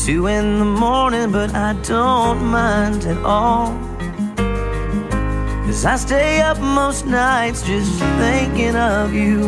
[0.00, 3.72] two in the morning, but I don't mind at all.
[5.66, 9.44] Cause I stay up most nights just thinking of you.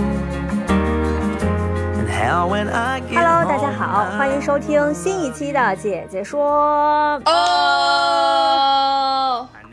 [1.99, 8.72] And how when I get Hello，大 home, 家好， I- 欢迎收听新一期的姐姐说，哦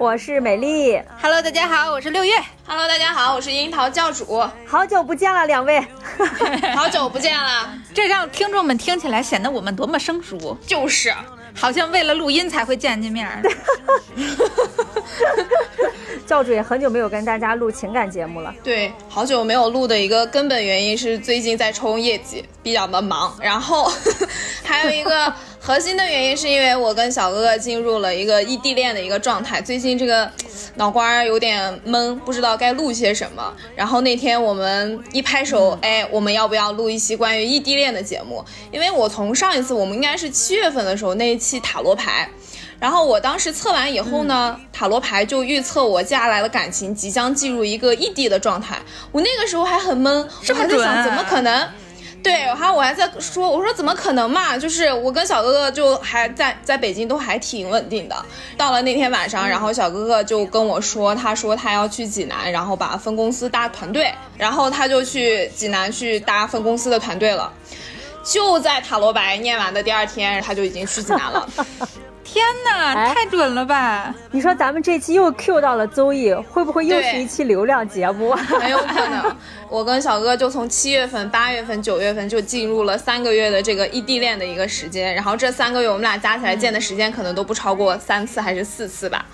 [0.00, 2.32] 我是美丽，Hello，大家好，我是六月。
[2.66, 5.78] ，Hello，大家好，我是樱桃教主，好久不见了，两位。
[6.74, 11.12] 好久不见了，这让听众们听起来显得我们多么生疏，就是。
[11.54, 13.42] 好像为了录音才会见见面儿。
[16.26, 23.92] 教主也很久没有跟大家录情感节目了，对，好久没有录的一个根本原因是最近在冲业绩，比较的忙，然后
[24.64, 25.30] 还有一个
[25.62, 30.28] 核心的原因是因为我跟小哥哥进入了一个异地恋的一个状态，最近这个
[30.76, 33.54] 脑瓜儿有点懵，不知道该录些什么。
[33.76, 38.42] 然后那天我们一拍手，哎，我们要不要录一期关于异地恋的节目？
[38.72, 42.28] 因为我从上一次我们应该是七月份的时候那一期塔罗牌。
[42.80, 48.78] 然后我当时测完以后呢，塔罗牌就预测我接下来的感情即将进入一个异地的状态。
[49.12, 51.68] 我那个时候还很懵，我还在想怎么可能？
[52.22, 54.56] 对，然后我还在说，我说怎么可能嘛？
[54.58, 58.24] 就是我跟小哥哥就还在在北京都还挺稳定的。
[58.56, 67.52] 到了那天晚上，然后小哥哥就跟我说，他说他要去济南，然后把分公司搭团队，然后他就去济南去搭分公司的团队了。
[68.22, 71.48] 就在塔罗牌念完的第二天，他就已经去济南了。
[72.32, 74.14] 天哪，哎太准了吧！
[74.30, 78.30] 你说咱们这期又 Q 到了邹毅，会不会又是一期流量节目？
[78.30, 79.36] 很 有可能。
[79.68, 89.26] 我跟小哥就从七月份、八月份、九月份就进入了三个月的这个异地恋的一个时间，然后这三个月我们俩加起来见的时间可能都不超过三次还是四次吧。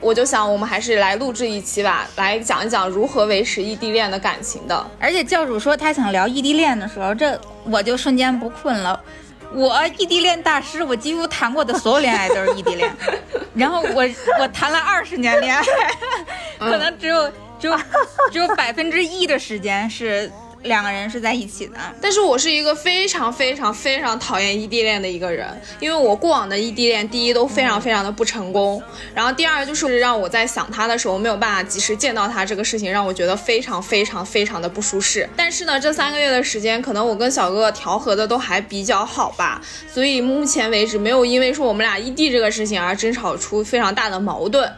[0.00, 4.90] 我就想，我们还是来录制一期吧，来讲一讲如何维持异地恋的感情的。
[4.98, 8.98] 而且教主说他想聊异地恋的时候，这我就瞬间不困了。
[9.54, 12.94] 我异地恋大师，我几乎谈过的所有恋爱都是异地恋，
[13.54, 14.04] 然后我
[14.40, 15.62] 我谈了二十年恋爱，
[16.58, 17.78] 可能只有只有
[18.30, 20.30] 只有百分之一的时间是
[20.62, 21.74] 两个人是在一起的。
[22.00, 25.48] 但是我是一个非常非常非常讨厌异地恋的一个人，
[25.80, 28.82] 因为我过往的异地恋，第一都非常非常的不成功，
[29.14, 35.28] 然后第二就是让我在想他的时候没有办法及时见到他，这个事情让我觉得非常非常非常的不舒适。
[35.36, 39.60] 但是呢，这三个月的时间，可能我跟小哥哥调和的都还比较好吧，
[39.92, 44.70] 所以目前为止没有因为说我们俩异地这个事情而争吵出非常大的矛盾。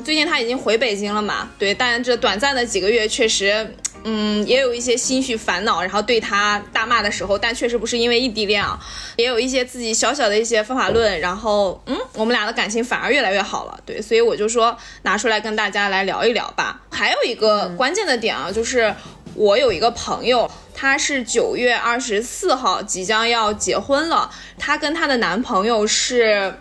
[0.00, 3.74] 最近他已经回北京了嘛，对，但这短暂的几个月确实。
[4.02, 8.80] 嗯，也有一些心绪烦恼，然后对他大骂的时候，但确实不是因为异地恋啊，
[9.16, 16.80] 也有一些自己小小的一些方法论，然后嗯，我们俩的感情反而越来越好了，对，所以我就说拿出来跟大家来聊一聊吧。
[16.90, 18.94] 还有一个关键的点啊，就是
[19.34, 26.54] 我有一个朋友，她是九月二十四号即将要结婚了，她跟她的男朋友是。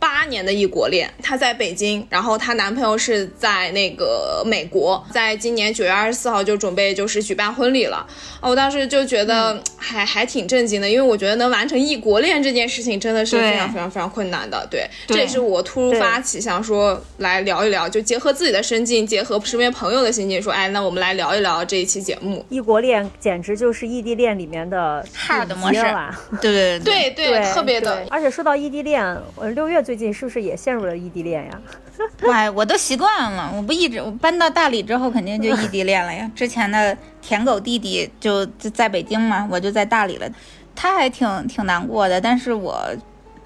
[0.00, 8.04] 八年的异国恋，她在北京，然后她男朋友是在那个美国，在今年九月二十四号就准备就是举办婚礼了。
[8.40, 14.66] 哦我当时就觉得还、还挺震惊的，因为我觉得能完成异国恋这件事情真的是非常非常非常困难的。
[14.70, 22.44] 对，对这也是我突发奇想说来聊一聊，就结合自己的身境，结合身边朋友的心境，说哎，那我们来聊一聊这一期节目。
[22.48, 28.02] 异国恋简直就是异地恋里面的 hard 模式级了吧对对对对，特别的。
[28.10, 31.60] 而且说到异地恋，我，六月最近是不是也陷入了异地恋呀？
[32.22, 36.30] 哇，我都习惯了，我不一直我搬到大理之后，肯定就异地恋了呀。
[36.32, 40.30] 之前的舔狗弟弟就就在北京嘛，我就在大理了，
[40.76, 42.88] 他还挺挺难过的，但是我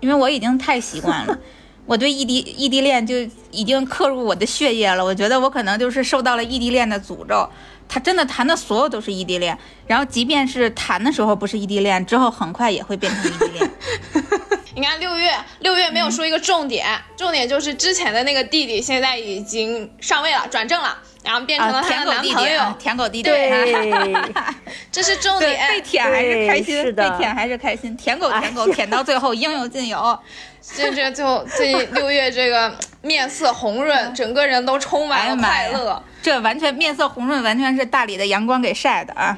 [0.00, 1.38] 因为我已经太习惯了。
[1.86, 3.14] 我对异地异地恋就
[3.50, 7.48] 已经刻入我的血液了，我觉得我可能就是受到了异地恋的诅咒。
[7.88, 13.70] 他真的谈的所有都是异地恋，然后即便是谈的时候不是异地恋，之后很快也会变成异地恋。
[14.74, 16.86] 你看六月，六月没有说一个重点，
[17.16, 24.14] 重点就是之前的那个弟弟现在已经上位了，转正了，然后变成了啊，她舔狗的男朋友，弟弟啊，舔狗弟弟，对，
[24.90, 25.68] 这是重，点。
[25.68, 30.18] 被舔还是开心，是的被舔还是开心，舔狗哎舔狗舔到最后应有尽有。
[30.76, 36.02] 这这就最近六月这个面色红润，整个人都充满了快乐。
[36.22, 39.36] 这完全面色红润，完全是大理的阳光给晒的啊！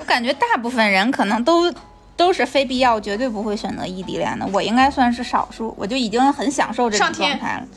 [0.00, 1.72] 我感觉大部分人可能都
[2.18, 4.46] 都是非必要，绝对不会选择异地恋的。
[4.52, 7.68] 我应该算是少数，我就已经很享受这种状态了。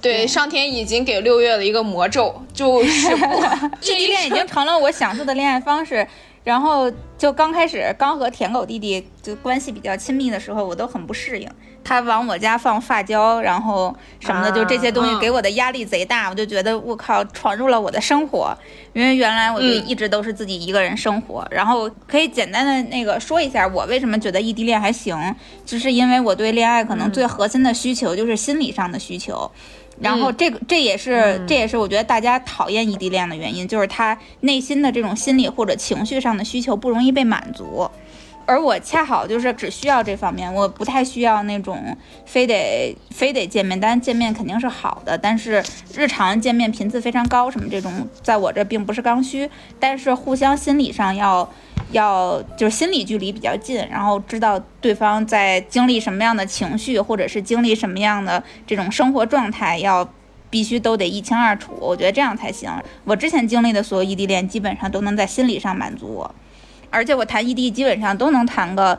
[0.00, 6.04] 对，上天已经给六月了一个魔咒，就是我 异地恋已经成了我享受的恋爱方式。
[6.44, 11.48] 然后就刚开始刚和舔狗弟弟就关系比较亲密的时候，我都很不适应。
[11.84, 16.28] 他往我家放发胶，然后什么的，就这些东西嗯给我的压力贼大。
[16.28, 18.56] 我就觉得我靠，闯入了我的生活。
[18.92, 21.44] 因为原来我就嗯一直都是自己一个人生活。
[21.50, 25.16] 然后可以简单的那个说一下，我为什么觉得异地恋还行，
[25.66, 29.50] 就是因为我对恋爱可能最核心的需求就是心理上的需求。
[30.00, 37.88] 然后这个这也是这也是我觉得大家讨厌异地恋的原因，就是他内心的这种心理或者情绪上的需求不容易被满足，
[38.46, 41.96] 而我恰好就是只需要这方面，我不太需要那种
[42.26, 45.62] 非得非得见面，当然见面肯定是好的，但是
[45.94, 49.48] 日常见面频次非常高什么这种，在我这并不是刚需，
[49.78, 51.48] 但是互相心理上要。
[51.90, 60.08] 要就是心理距离比较近，然后知道对方在经历什么样的情绪，或者是经历什么样的这种生活状态，要
[60.48, 61.72] 必须都得一清二楚。
[61.78, 62.70] 我觉得这样才行。
[63.04, 66.34] 我之前经历的所有异地恋，基本上都能在心理上满足我，
[66.92, 68.96] 而且我谈异地基本上都能谈个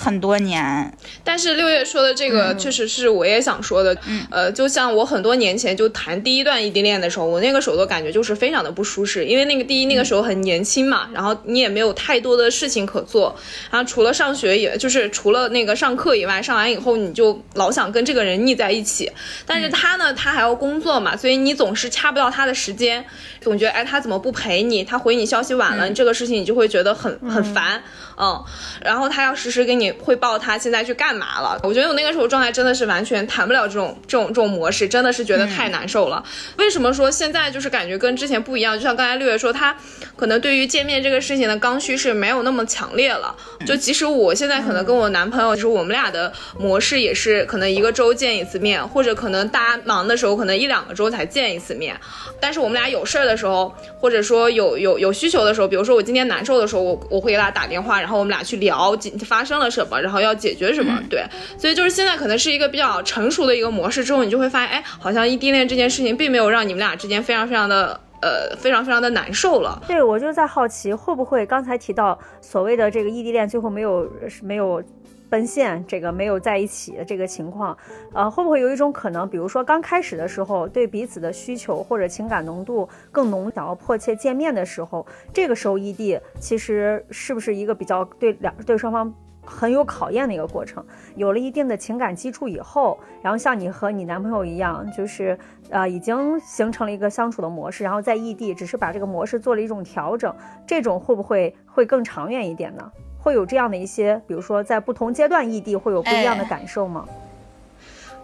[0.00, 0.92] 很多年。
[1.22, 4.26] 但是六月说的这个确实是我也想说的，嗯。
[4.30, 13.36] 呃，就像我很多年前就谈第一段异地恋的时候，我那个时候的感觉就是非常的不舒适，因为那个第一那个时候很年轻嘛，然后你也没有太多的事情可做，
[13.70, 19.10] 然后除了上学，也就是除了那个上课以外，上完以后你就老想跟这个人腻在一起，
[19.44, 23.04] 但是他呢，他还要工作嘛，所以你总是掐不到他的时间，
[23.40, 27.82] 总觉得哎他怎么不陪你，他回你消息晚了，你这个事情你就会觉得很很烦，
[28.16, 28.42] 嗯，
[28.80, 31.58] 然后他要时时给你汇报他现在去干嘛了。
[31.62, 36.24] 我觉得我那个时候状态真的是完全谈不了这种这种这种模式，真的是觉得太难受了。
[36.56, 38.76] 为什么说现在就是感觉跟之前不一样？
[38.76, 39.76] 就像刚才六月说，他
[40.16, 43.34] 可能对于见面这个事情的刚需是没有那么强烈了。
[43.66, 51.98] 就即使我现在可能跟我男朋友，就是我们俩的模式也是可能一个周见一次面，或者可能大家忙的时候可能一两个周才见一次面。
[52.40, 58.96] 但是我们俩有事儿的时候，或者说有有有需求的时候，比如说我今天难受的时候，我我会给他打电话，然后我们俩去聊
[59.26, 60.98] 发生了什么，然后要解决什么。
[61.08, 61.24] 对，
[61.58, 69.82] 所以就是现在可能是一个比较成熟的一个模式，之后你就会发现，哎，好像异地恋这件事情并没有让你们俩之间非常非常的呃非常非常的难受了。
[69.86, 74.10] 对，我就在好奇，会不会刚才提到所谓的这个异地恋最后没有
[74.42, 74.82] 没有
[75.28, 77.76] 奔现，这个没有在一起的这个情况，
[78.12, 89.14] 呃，会不会有一种可能，比如说刚开始的时候对彼此的需求或者情感浓度更浓，想要迫切见面的时候，这个时候异地其实是不是一个比较对两对双方？
[89.50, 90.84] 很有考验的一个过程，
[91.16, 95.36] 有了一定的情感基础以后，然后像你和你男朋友一样，就是
[95.70, 100.32] 呃已经形成了一个相处的模式，然后在异地只是把这个模式做了一种调整，
[100.66, 102.90] 这种会不会会更长远一点呢？
[103.18, 107.04] 会有这样的一些，比如说在不同阶段异地会有不一样的哎感受吗？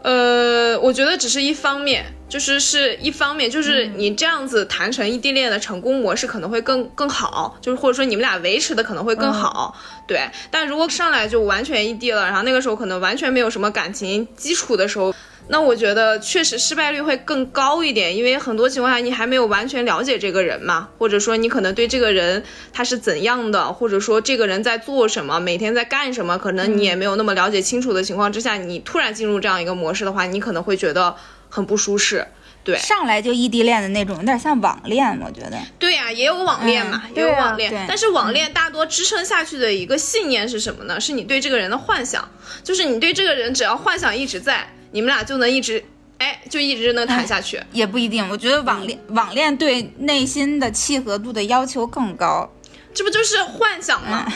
[0.06, 9.76] 呃，我觉得只是一方面，就是是一方面，就是你这样子谈成异地恋的成功模式可能会更更好，就是或者说你们俩维持的可能会更好，
[10.06, 10.20] 对。
[10.48, 15.12] 但如果上来就完全异地了，然后那个时候可能完全没有什么感情基础的时候，
[15.48, 31.14] 那我觉得确实失败率会更高一点，因为很多情况下你还没有完全了解这个人嘛，或者说你可能对这个人他是怎样的，或者说这个人在做什么，每天在干什么，可能你也没有那么了解清楚的情况之下，你突然进入这样一个模式的话，你可能会觉得
[31.48, 32.26] 很不舒适。
[32.64, 35.56] 对上来就异地恋的那种，有点像网恋，我觉得。
[35.78, 41.00] 对呀、也有网恋嘛，也有网恋，对但是网恋大多支撑下去的一个信念是什么呢？
[41.00, 42.28] 是你对这个人的幻想，
[42.64, 45.84] 就是你对这个人只要幻想一直在，你们俩就能一直，
[46.16, 47.60] 哎，就一直能谈下去。
[47.70, 52.50] 也不一定，我觉得网恋、网恋对内心的契合度的要求更高。
[52.94, 54.26] 这不就是幻想吗？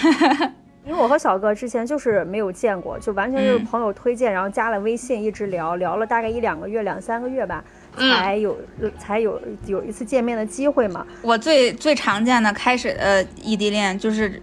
[0.85, 7.65] 因为我和小哥之前就是没有见过，就完全就是嗯朋友推荐，然后加了微信，一直聊聊了大概一两个月、两三个月吧，
[7.97, 8.59] 才有、
[8.99, 11.07] 才有有一次见面的机会嘛。
[11.23, 14.43] 我最最常见的开始呃异地恋就是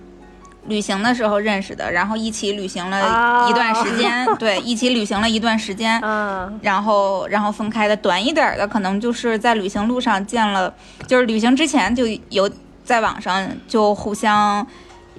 [0.67, 7.95] 旅行的时候认识的，然后一起旅行了一段时间， 对，一起旅行了一段时间，嗯，然后然后分开的。
[7.97, 10.73] 短一点儿的可能就是在旅行路上见了，
[11.07, 12.49] 就是旅行之前就有
[12.83, 14.65] 在网上就互相。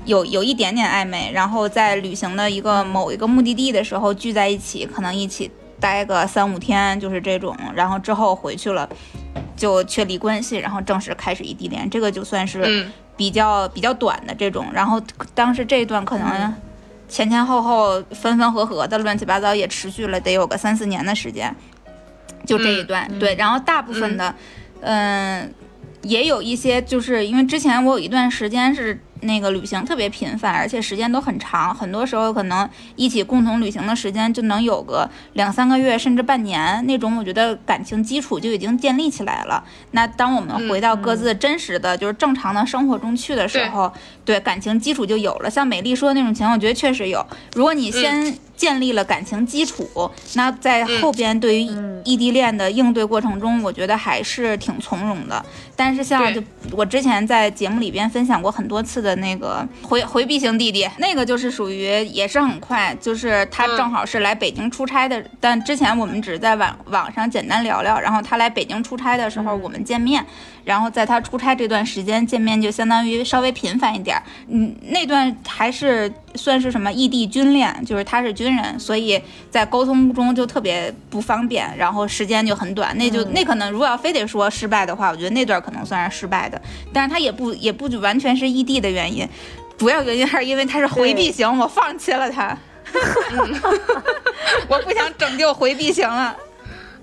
[0.05, 8.89] 有有一点点暧昧，然后在旅行的一个某一个目的地的时候聚在一起，可能一起待个三五天，就是这种，然后之后回去了，
[9.57, 14.67] 就确立关系，然后正式开始异地恋，这个就算是嗯比较比较短的这种。
[14.73, 15.01] 然后
[15.35, 16.55] 当时这一段可能
[17.09, 21.55] 前前后后分分合合的乱七八糟也持续了得有个三四年的时间，
[22.45, 23.35] 就这一段、对。
[23.37, 24.35] 然后大部分的，
[24.81, 25.53] 嗯、
[26.03, 39.63] 也有一些就是因为之前我有一段时间是那个旅行特别频繁，而且时间都很长，很多时候可能一起共同旅行的时间就能有个两三个月，甚至半年那种，我觉得感情基础就已经建立起来了。
[39.93, 43.93] 那当我们回到各自真实的就是正常的生活中去的时候，
[44.25, 45.51] 对感情基础就有了。
[45.51, 47.25] 像美丽说的那种情况，我觉得确实有。
[47.55, 51.69] 如果你先建立了感情基础，那在后边对于
[52.05, 55.45] 异地恋的应对过程中，我觉得还是挺从容的。
[55.77, 70.25] 但是像就我之前在节目里边分享过很多次的那个回回避型弟弟，那个就是属于也是很快，就是他正好是来北京出差的，但之前我们只是在网网上简单聊聊，然后他来北京出差的时候我们见面，
[70.65, 79.21] 然后在他出差这段时间见面就相当于稍微频繁一点，嗯，那段还是算是什么异地军恋，就是他是军人，所以
[79.51, 85.59] 在沟通中就特别不方便，然后时间就很短，那就那可能如果要非得说失败的话，我觉得那段。
[85.59, 89.29] 可能算是失败的，但是他也不也不完全是异地的原因，
[89.77, 92.57] 主要原因还是因为他是回避型，我放弃了他，
[94.69, 96.35] 我不想拯救回避型了。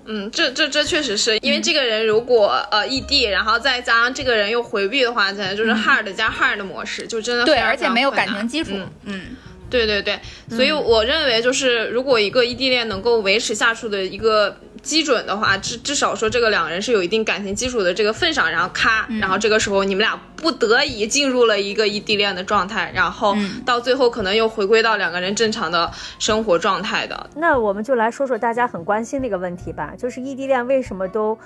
[0.06, 8.72] 嗯，这这这确实是因为这个人如果呃异地，然后再加上这个人又回避的话，简直就是 hard 加 hard 的模式，就真的对，而且没有感情基础。
[9.04, 9.36] 嗯，
[9.68, 14.56] 对对对，所以我认为就是如果一个异地恋能够维持下去的一个。
[14.86, 25.90] 基准的话，至至少说这个两个人是有一定感情基础的这个份上，然后咔，然后这个时候你们俩不得已进入了一个异地恋的状态，然后到最后可能又回归到两个人正常的
[26.20, 27.28] 生活状态的。
[27.34, 31.36] 那我们就来说说大家很关心的一个问题吧，就是异地恋为什么都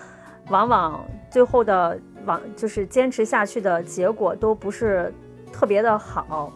[0.49, 5.13] 往往最后的往就是坚持下去的结果都不是
[5.51, 6.53] 特别的好。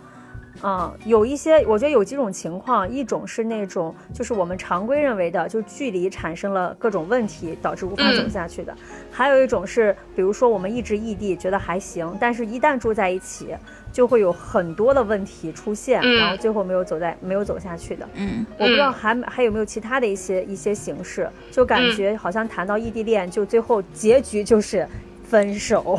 [0.62, 8.73] 嗯，有一些，我觉得有几种情况，一种是那种，就是我们常规认为的，就距离产生了各种问题，导致无法走下去的；
[9.11, 13.49] 还有一种是，比如说我们一直异地，觉得还行，但是一旦住在一起，
[13.92, 18.08] 就会有很多的问题出现，然后最后没有走在没有走下去的。
[18.14, 24.87] 嗯，我不知道还还有没有其他的一些一些形式，就感觉好像谈到异地恋，就最后结局就是。
[25.28, 25.98] 分手，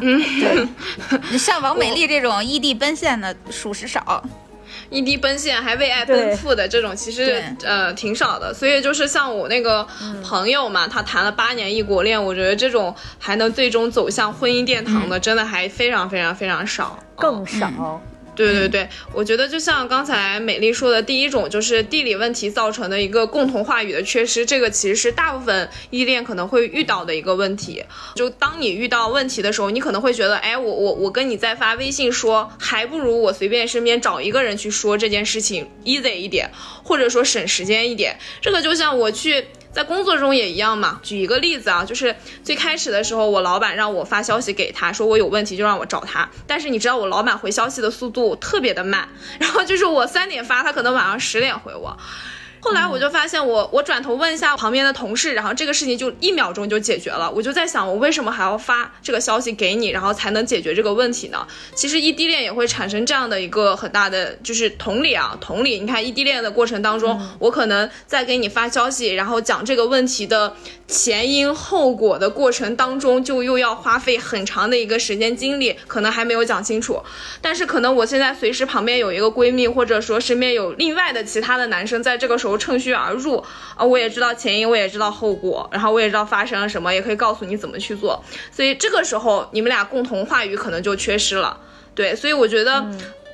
[0.00, 4.22] 嗯，对，像王美丽这种异地奔现的属实少，
[4.90, 9.86] 异地奔现还为爱奔赴的这种其实呃挺少的，所以就是像我那个
[10.22, 18.00] 朋友嘛，他谈了八年异国恋，我觉得这种还能最终走向婚姻殿堂的，真的还非常非常非常少，更少。
[18.36, 27.82] 对对对，我觉得就像刚才美丽说的，第一种就是地理问题造成的一个共同话语的缺失，这个其实是大部分依恋可能会遇到的一个问题。
[28.14, 36.50] 就当你遇到问题的时候，你可能会觉得，哎，我我我跟你在发微信说，还不如我随便身边找一个人去说这件事情 easy 一点，
[36.84, 38.16] 或者说省时间一点。
[38.40, 39.46] 这个就像我去。
[39.76, 40.98] 在工作中也一样嘛。
[41.02, 46.26] 举一个例子啊，就是最开始的时候，我老板让我发消息给他，说我有问题就让我找他。
[46.46, 49.06] 但是你知道我老板回消息的速度特别的慢，
[49.38, 51.94] 然后就是我三点发，他可能晚上十点回我。
[52.66, 57.30] 后来我就发现，我我转头问一下旁边的同事，然后这个事情就一秒钟就解决了。
[57.30, 61.46] 我就在想，我为什么还要发这个消息给你，然后才能解决这个问题呢？
[61.76, 65.78] 其实异地恋也会产生这样的一个很大的，就是同理啊，同理。
[65.78, 70.56] 你看异地恋的过程当中，我可能在给你发消息，然后讲这个问题的
[70.88, 77.00] 前因后果的过程当中，就又要花费很长的一个时间精力，可能还没有讲清楚。
[77.40, 82.55] 但是可能我现在随时旁边有一个闺蜜，或者说身边有另外的其他的男生，在这个时候。
[82.56, 83.36] 趁虚而入
[83.74, 83.84] 啊！
[83.84, 88.22] 我也知道前因，我也知道后果，然后我也知道发生了什么，也可以告诉你怎么去做。
[88.50, 91.58] 所以这个时候你们俩共同话语可能就缺失了。
[91.94, 92.84] 对，所以我觉得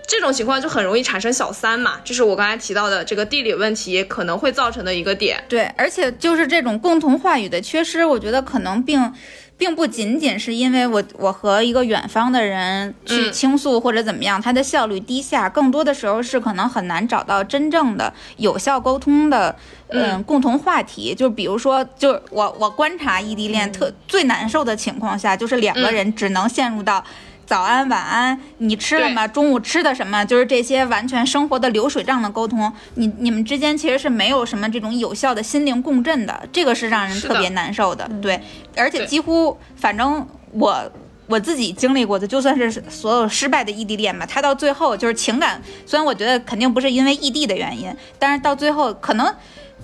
[0.07, 5.43] 这种情况就很容易产生小三嘛，这是我刚才提到的这个地理问题可能会造成的一个点。
[5.49, 9.13] 对，而且就是这种共同话语的缺失，我觉得可能并。
[9.63, 19.55] 并不仅仅是因为我我和一个远方的人去倾诉或者怎么样，他的效率低下，更多的时候是可能很难找到真正的有效沟通的，
[19.91, 21.15] 嗯，共同话题。
[21.15, 27.05] 就比如说，就我我观察异地恋特最难受的情况下，就是两个人只能陷入到。
[27.53, 29.29] 早安，晚安，你吃了吗？
[29.29, 30.25] 中午吃的什么？
[30.25, 38.09] 就是这些完全生活的流水账的沟通，你你们之间其实是没有什么这种有效的心灵共振的，这个是让人特别难受的。
[38.23, 38.41] 对，
[38.75, 40.93] 而且几乎，反正我
[41.27, 49.31] 我自己经历过的，就算是所有失败的异地恋吧，他到最后就是情感，虽然我觉得肯定不是因为异地的原因，但是到最后可能，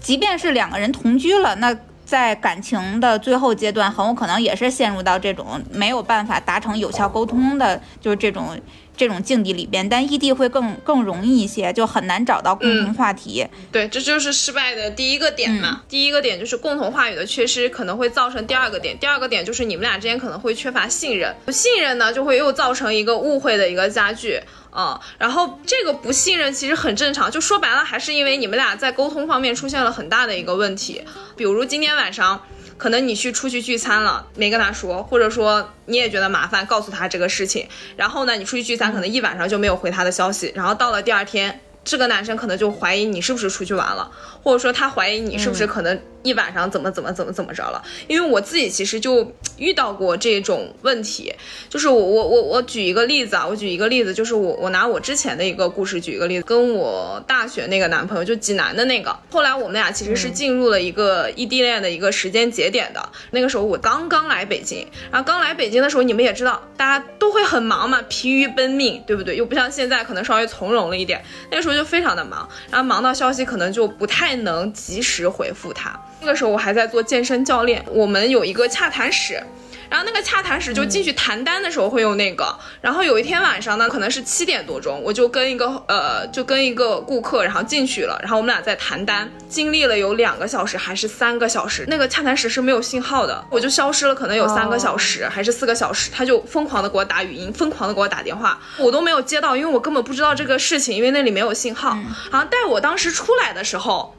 [0.01, 1.77] 即便是两个人同居了，那。
[2.09, 8.59] 在感情的最后阶段，很有可能也是陷入到这种没有办法达成有效沟通的，就是这种
[8.99, 13.47] 这种境地里边，但异地会更更容易一些，就很难找到共同话题。
[13.71, 15.83] 对，这就是失败的第一个点嘛。
[15.89, 18.99] 第一个点就是共同话语的缺失，可能会造成第二个点。
[18.99, 24.41] 第二个点就是你们俩之间可能会缺乏信任，不信任呢就会又造成一个误会的一个加剧。
[24.77, 31.03] 嗯，然后这个不信任其实很正常，就说白了还是因为你们俩在沟通方面出现了很大的一个问题。
[31.37, 32.41] 比如今天晚上。
[32.79, 37.69] 可能你去出去聚餐了，没跟他说，或者说你也觉得麻烦，告诉他这个事情。
[37.97, 40.51] 然后呢，你出去聚餐，可能一晚上就没有回他的消息。
[40.55, 44.11] 然后到了第二天，这个男生可能就怀疑你是不是出去玩了，
[44.43, 46.01] 或者说他怀疑你是不是可能。
[46.23, 47.83] 一晚上怎么怎么怎么怎么着了？
[48.09, 51.33] 因为我自己其实就遇到过这种问题，
[51.69, 63.09] 就是我我我我举一个例子啊，我举一个例子，就是我我拿我之前的一个故事举一个例子，跟我大学那个男朋友就济南的那个，后来我们俩其实是进入了一个异地恋的一个时间节点的。
[63.31, 69.37] 那个时候我刚刚来北京，然后刚来北京的时候，你们也知道，大家都会很忙嘛，疲于奔命，对不对？
[69.37, 75.99] 又不像现在可能稍微从容了一点，那个时候就非常的忙，然后忙到消息可能就不太能及时回复他。
[76.21, 79.41] 那个时候我还在做健身教练，我们有一个洽谈室，
[79.89, 82.55] 然后那个洽谈室就进去谈单的时候会用那个。
[82.81, 101.97] 然后有一天晚上呢，可能是七点多钟，我就跟一个呃，就跟一个顾客，然后进去了，然后我们俩在谈单，经历了有两个小时还是三个小时，那个洽谈室是没有信号的，我就消失了，可能有三个小时还是四个小时，他就疯狂的给我打语音，疯狂的给我打电话，我都没有接到，因为我根本不知道这个事情，因为那里没有信号。
[102.31, 104.15] 然后待我当时出来的时候。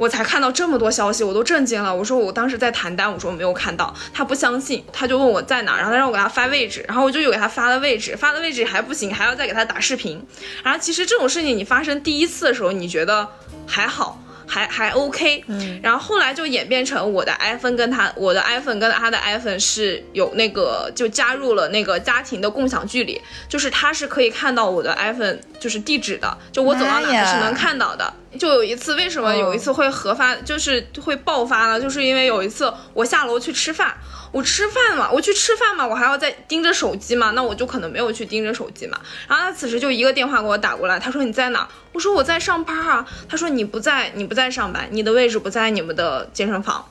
[0.00, 1.94] 我才看到这么多消息，我都震惊了。
[1.94, 10.26] 我说我当时在谈单，我说我没有看到，他不相信，他就问我在哪，然后他让我给他发位置，然后我就有给他发了位置，发的位置还不行，还要再给他打视频。
[10.64, 13.28] 然后其实这种事情你发生第一次的时候，你觉得
[13.66, 14.18] 还好。
[14.52, 28.12] 还还 OK，嗯，然后后来就演变成我的 iPhone 跟他，我的 iPhone 跟他的 iPhone 是有那个就加入了那个家庭的共享距离，就是他是可以看到我的 iPhone 就是地址的，就我走到哪他是能看到的。
[28.38, 31.80] 就有一次，为什么有一次会核发，就是会爆发呢？
[31.80, 33.94] 就是因为有一次我下楼去吃饭。
[34.32, 38.96] 我吃饭嘛，我去吃饭嘛，我还要再盯着手机嘛，那我就可能没有去盯着手机嘛。
[39.26, 41.68] 然后他此时就一个电话给我打过来，他说你在哪？
[41.92, 43.04] 我说我在上班啊。
[43.28, 46.86] 他说你不在，你不在上班，你的位置不在你们的健身房。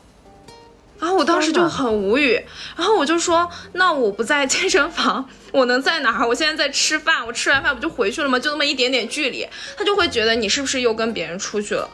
[1.00, 2.40] 然后我当时就很无语，
[2.76, 6.28] 然后我就说那我不在健身房，我能在哪儿？
[6.28, 8.38] 我现在在吃饭，我吃完饭不就回去了吗？
[8.38, 11.90] 就那么一点点距离，他就会觉得你是不是又跟别人出去了？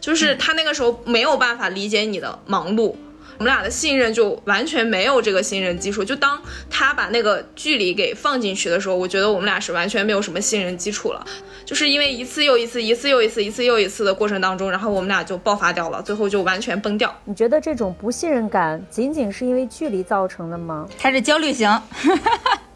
[0.00, 2.94] 就是他那个时候没有办法理解你的忙碌。
[3.40, 11.24] 我们俩的信任就完全没有这个信任基础，就当他把那个距离给放进去的时候，我觉得我们俩是完全没有什么信任基础了，
[11.64, 17.18] 就是因为一次又一次，一次又一次，一次又一次的过程当中，然后我们俩就爆发掉了，最后就完全崩掉。
[17.24, 20.86] 你觉得这种不信任感仅仅是因为距离造成的吗？
[20.98, 21.66] 他是焦虑型？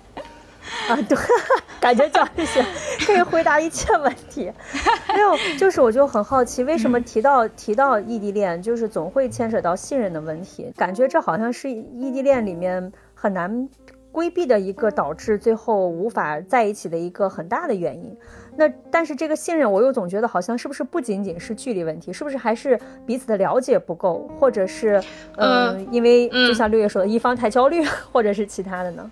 [0.88, 1.16] 啊，对，
[1.80, 2.62] 感觉焦虑型
[3.06, 4.52] 可以回答一切问题。
[5.14, 10.72] 没有，就是我就很好奇，为什么提到提到异地恋，就是总会牵扯到信任的问题？
[10.76, 13.68] 感觉这好像是异地恋里面很难
[14.12, 18.16] 规避的一个导致最后无法在一起的一个很大的原因。
[18.56, 25.02] 那但是这个信任，我又总觉得好像是不是不仅仅是距离问题，是不是还是彼此的了解不够，或者是
[25.36, 29.10] 嗯，因为就像六月说的，一方太焦虑，或者是其他的呢？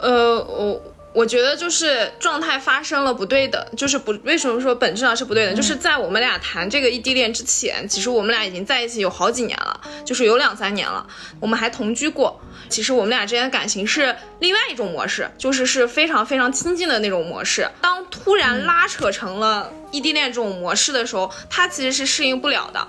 [0.00, 11.06] 呃，我我觉得就是状态发生了不对的，就是不为什么说本质上是不对的，就是在我们俩谈这个异地恋之前，其实我们俩已经在一起有好几年了，就是有两三年了，
[11.40, 12.40] 我们还同居过。
[12.68, 17.68] 其实我们俩之间的感情是另外一种模式，就是是非常非常亲近的那种模式。
[17.80, 22.88] 当突然拉扯成了异地恋这种模式的时候，他其实是适应不了的。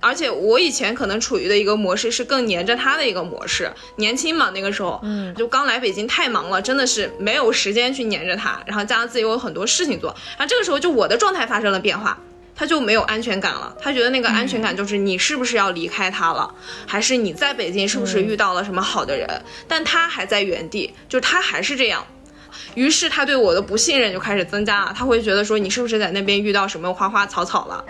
[0.00, 12.18] 而且我以前可能处于的一个模式是更黏着他的一个模式，年轻嘛那个时候，嗯，就刚来北京太忙了，真的是没有时间去黏着他，然后加上自己有很多事情做，然后这个时候就我的状态发生了变化，
[12.54, 16.54] 他就没有安全感了，他觉得那个安全感就是你是不是要离开他了，
[16.86, 19.26] 还是你在北京是不是遇到了什么好的人，
[19.66, 22.06] 但他还在原地，就是他还是这样，
[22.74, 27.84] 于是他对我的不信任就开始增加了，他会觉得说你是不是在那边遇到什么花花草草了。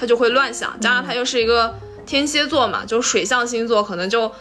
[0.00, 4.32] 他就会乱想，加上他又是一个天蝎座嘛，就水象星座，可能就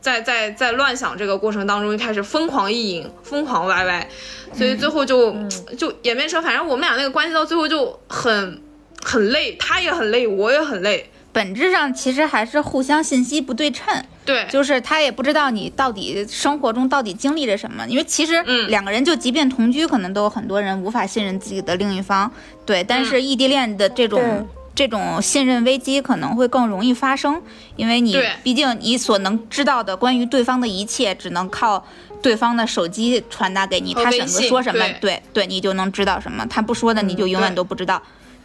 [0.00, 4.08] 在在在乱想这个过程当中，就开始疯狂意淫，疯狂歪歪，
[4.54, 5.34] 所以最后就
[5.76, 8.62] 就演变成，反正我们俩那个关系到最后就很
[9.02, 11.10] 很累，他也很累，我也很累。
[11.32, 22.32] 本质上其实还是互相信息不对称，对，就是他也不知道你到底生活中到底经历着什么，因为其实两个人就即便同居，可能都有很多人无法信任自己的另一方，
[22.64, 24.48] 对，但是异地恋的这种。
[24.78, 27.42] 这种信任危机可能会更容易发生，
[27.74, 31.84] 因为你毕竟你所能知道的关于对方的一切，只能靠
[32.22, 38.00] 对方的手机传达给你，他选择说什么，对对对，你就能知道什么，他不说的你就永远都不知道。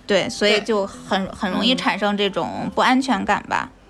[0.08, 3.70] 对，所以就很很容易产生这种不安全感吧。
[3.70, 3.83] 嗯，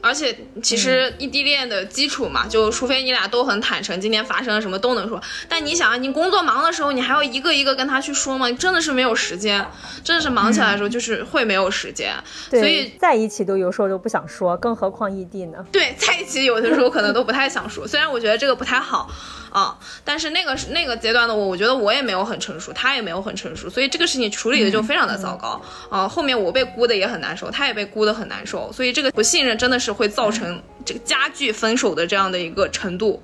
[0.00, 5.20] 而且其实异地恋的基础嘛，就除非你俩都很坦诚，今天发生了什么都能说。
[5.48, 8.50] 但你想啊，你工作忙的时候，你还要一个一个跟他去说吗？
[8.52, 9.66] 真的是没有时间，
[10.04, 12.14] 真的是忙起来的时候就是会没有时间。
[12.50, 15.64] 所以，在一起都有时候都不想说，更何况异地呢？
[15.72, 19.10] 对，在一起有的时候可能都不太想说， 虽然我觉得这个不太好
[19.50, 26.06] 啊，但是那个那个阶段的我，我觉得我也没有很成熟，他也没有很成熟，所以这个事情处理的就非常的糟糕啊。
[26.06, 33.22] 后面我被估的也很难受，他也被估的很难受，所以这个不信任真的是会造成这个加剧分手的这样的一个程度。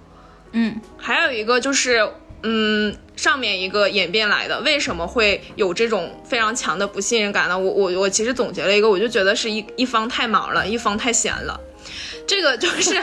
[0.53, 2.07] 嗯，还有一个就是，
[2.43, 7.59] 嗯，上面一个演变来的，为什么会有这种非常强的不信任感呢？
[7.59, 11.59] 我我我其实总结了一个，我就觉得是一一方太忙了，一方太闲了。
[12.27, 13.03] 这个就是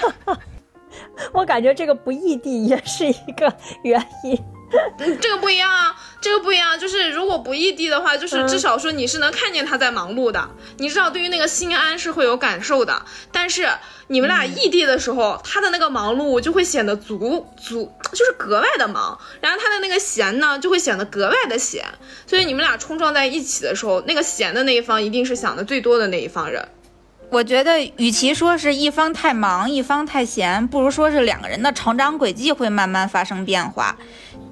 [1.34, 4.38] 我感觉这个不异地也是一个原因。
[5.20, 13.02] 这个不一样啊，这个不一样，就是如果不异地的话，就是至少说你是能看见他在忙碌的，你至少对于那个心安是会有感受的。
[13.32, 13.68] 但是
[14.08, 21.84] 你们俩异地的时候，他的那个忙碌就会显得足足，就是格外的忙，然后他的那个闲呢，就会显得格外的闲。
[22.28, 26.68] 所以你们俩冲撞在一起的时候，那个闲的那一方一定是想的最多的那一方人。
[27.32, 33.96] 我觉得，与其说是一方太忙，一方太闲，不如说是两个人的成长轨迹会慢慢发生变化。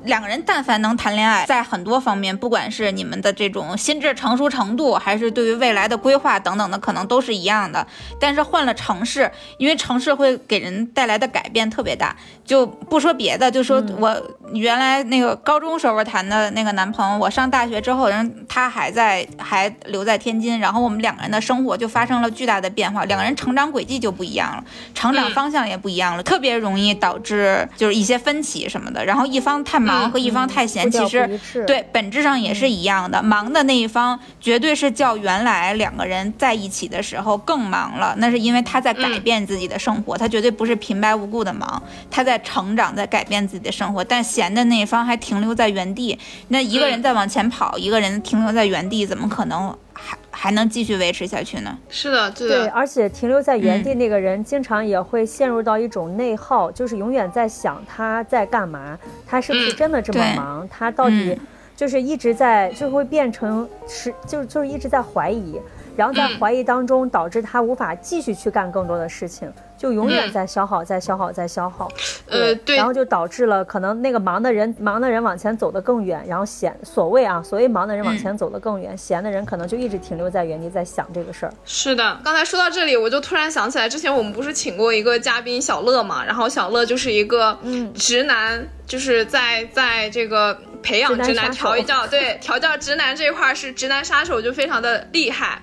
[0.08, 7.86] 两个人但凡能谈恋爱，在很多方面，不管是你们的这种心智成熟程度，还是对于未来的规划等等的，可能都是一样的。
[8.20, 12.16] 但是换了城市，因为城市会给人带来的改变特别大。
[12.44, 14.16] 就不说别的，就说我
[14.54, 29.04] 原来那个高中时候谈的那个男朋友，我上大学之后，人他还在还留在天津，然后我们两个人的生活就发生了巨大的变化，两个人成长轨迹就不一样了，成长方向也不一样了，特别容易导致就是一些分歧什么的。
[29.04, 33.24] 然后一方太忙和一方太闲，其实对本质上也是一样的。
[33.24, 41.82] 忙的那一方绝对是较原来两个人在一起的时候更忙了，那是因为他在改变自己的生活，他绝对不是平白无故的忙，
[42.12, 44.04] 他在成长，在改变自己的生活。
[44.04, 46.18] 但闲的那一方还停留在原地，
[46.50, 51.76] 那一个人在往前跑，一个人停留在原地，怎么可能还还能继续维持下去呢？
[51.90, 53.98] 是的，对对，而且停留在原地嗯。
[53.98, 60.36] 那个人，经常也会陷入到一种内耗，就是永远在想他在干嘛，他是不是嗯真的这么对。
[60.36, 61.40] 忙，他到底嗯。
[61.76, 65.60] 就是一直在，就会变成是，就是就是一直在怀疑，
[65.98, 66.40] 然后在嗯。
[66.40, 70.32] 怀疑当中导致他无法继续去干更多的事情，就永远嗯。
[70.32, 71.92] 在消耗，在消耗，在消耗。
[72.30, 78.18] 呃，对然，后就导致了可能那个忙的人，忙的人往前走得更远，然后闲所谓啊，所谓忙的人往嗯。
[78.18, 81.54] 前走得更远，闲的人可能就一直停留在原地，在想这个事儿。
[81.66, 87.92] 是的，刚才说到这里，我就突然想起来，之前我们不是请过一个嘉宾小乐嘛，然后小乐就是一个嗯。
[87.94, 95.62] 直男，就是在在这个培养直男调教，对调教直男这一块儿是直男杀手，就非常的厉害。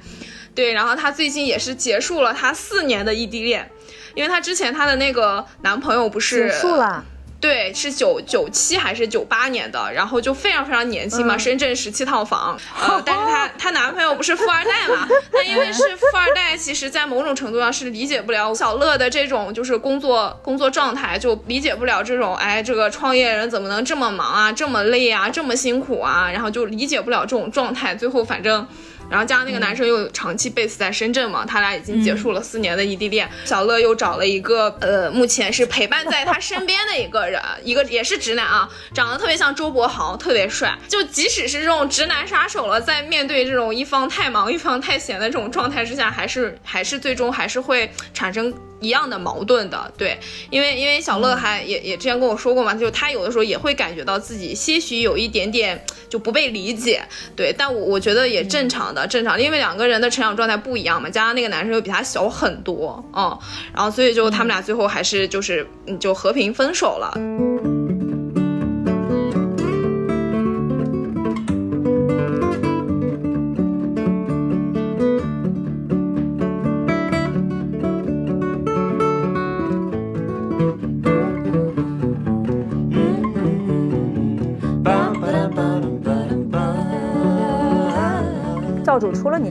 [0.55, 3.69] 对，然后她最近也是结束了她四年的异地恋，
[4.15, 7.05] 因为她之前她的那个男朋友不是结束了。
[7.45, 28.67] 对，是九九七还是九八年的，然后就非常非常年轻嘛，嗯深圳十七套房，呃，但是她 她男朋友不是富二代嘛，那因为是富二代，其实在某种程度上是理解不了小乐的这种就是工作工作状态，就理解不了这种哎这个创业人怎么能这么忙啊，这么累啊，这么辛苦啊，然后就理解不了这种状态，最后反正。
[29.11, 33.29] 然后加上那个男生又长期 base 在深圳嘛，他俩已经结束了四年的异地恋。
[33.45, 40.77] 小乐又找了一个呃，目前是陪伴在他身边的一个人， 一个也是直男啊，长得特别像周柏豪，特别帅。
[40.89, 49.93] 就即使是这种直男杀手了，在面对这种一方太忙一方太闲的这种状态之下，还是还是最终还是会产生一样的矛盾的。
[49.97, 50.19] 对，
[50.51, 57.03] 因为因为小乐还也也之前跟我说过嘛，就他有的时候也会感觉到自己些许有一点点就不被理解。
[57.35, 63.39] 对，但我我觉得也正常正常，因为两个人的成长状态不一样嘛，加上那个男生又比他小很多，嗯，
[63.75, 67.13] 然后所以就他们俩最后还是就是嗯就和平分手了。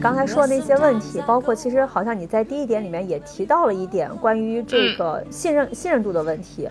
[0.04, 6.68] 刚才说的那些问题，包括其实好像你在第一点里面也提到了一点关于这个信任信任度的问题。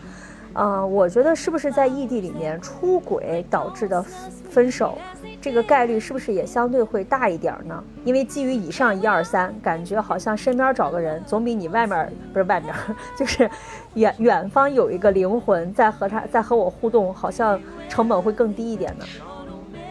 [0.52, 4.98] 呃，我觉得是不是在异地里面出轨导致的分手，
[5.40, 7.82] 这个概率是不是也相对会大一点儿呢？
[8.04, 12.74] 因为基于以上一二三，感觉好像身边找个人总比你外面不是外面，
[13.16, 13.50] 就是
[13.94, 19.06] 远远方有一个灵魂在和他在和我互动，好像成本会更低一点呢。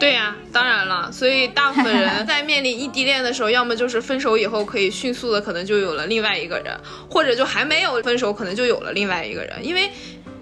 [0.02, 6.76] 对呀、当然了，所以大部分人在面临异地恋的时候，要么就是分手以后可以迅速的可能就有了另外一个人，
[7.08, 9.88] 或者就还没有分手，可能就有了另外一个人，因为。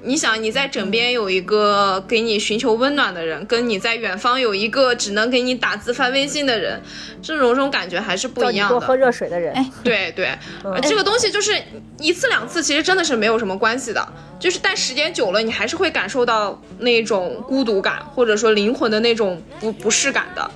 [0.03, 6.81] 你想你在枕边有一个给你寻求温暖的人，跟你在远方有一个只能给你打字发微信的人，
[7.23, 8.79] 这种种感觉还是不一样的。
[8.79, 10.37] 多喝热水的人，哎对对，
[10.83, 11.55] 这个东西就是
[11.99, 14.07] 一次两次，其实真的是没有什么关系的。
[14.39, 20.51] 就是但时间久了，你还是会感受到那种孤独感，或者说灵魂的那种不不适感的。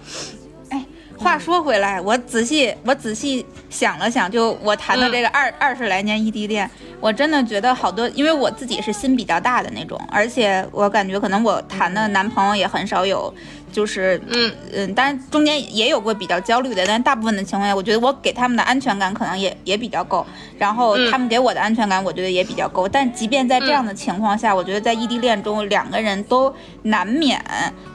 [1.25, 13.33] 话说回来，我仔细我仔细想了想，就我谈的这个二二十来年异地恋，我真的觉得好多，因为我自己是心比较大的那种，而且我感觉可能我谈的男朋友也很少有，
[13.75, 14.51] 就是嗯。
[14.73, 20.25] 嗯，当然中间也有过比较焦虑的，但大部分的情况下，我觉得我给他们的安全感可能也也比较够，
[20.59, 21.11] 然后嗯。
[21.11, 22.89] 他们给我的安全感，我觉得也比较够。
[22.89, 27.45] 但即便在这样的情况下，我觉得在异地恋中，两个人都难免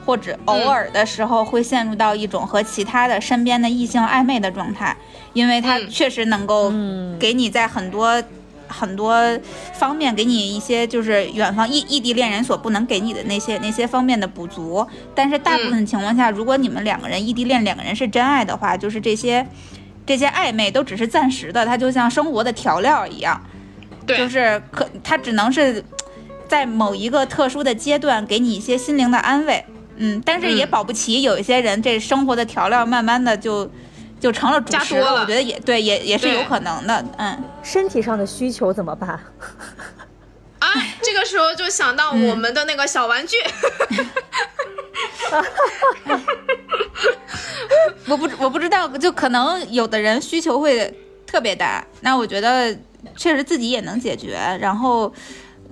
[0.06, 4.96] 或者偶尔的时候会陷入到一种和其他的身边的异性暧昧的状态，
[5.32, 5.88] 因为它嗯。
[5.90, 6.72] 确实能够
[7.18, 8.22] 给你在很多。
[8.70, 9.14] 很多
[9.74, 19.46] 方面给你一些就是远方异异地恋人所不能给你的那些那些方面的补足，但是大部分情况下，如果你们两个人异地恋，两个人是真爱的话，就是这些
[20.06, 23.40] 这些暧昧都只是暂时的，它就像生活的调料一样，
[24.06, 25.84] 就是可它只能是
[26.48, 29.64] 在某一个特殊的阶段给你一些心灵的安慰，
[29.96, 30.70] 嗯，但是也嗯。
[30.70, 33.70] 保不齐有一些人这生活的调料慢慢的就
[34.20, 37.42] 就成了主食加多了我觉得也对，也也是有可能的，嗯。
[37.62, 39.08] 身体上的需求怎么办？
[40.58, 40.68] 啊，
[41.02, 43.36] 这个时候就想到我们的那个小玩具，
[48.06, 50.92] 我不我不知道，就可能有的人需求会
[51.26, 52.76] 特别大，那我觉得
[53.16, 54.38] 确实自己也能解决。
[54.60, 55.10] 然后，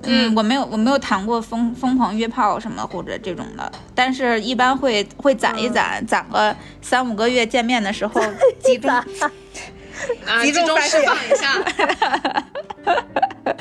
[0.02, 8.20] 嗯，嗯我没有我没有谈过疯疯狂约炮什么或者这种的，但是一般会会攒一攒，攒个三五个月见面的时候
[8.62, 8.90] 集中。
[10.26, 11.62] 啊，集中释放一下。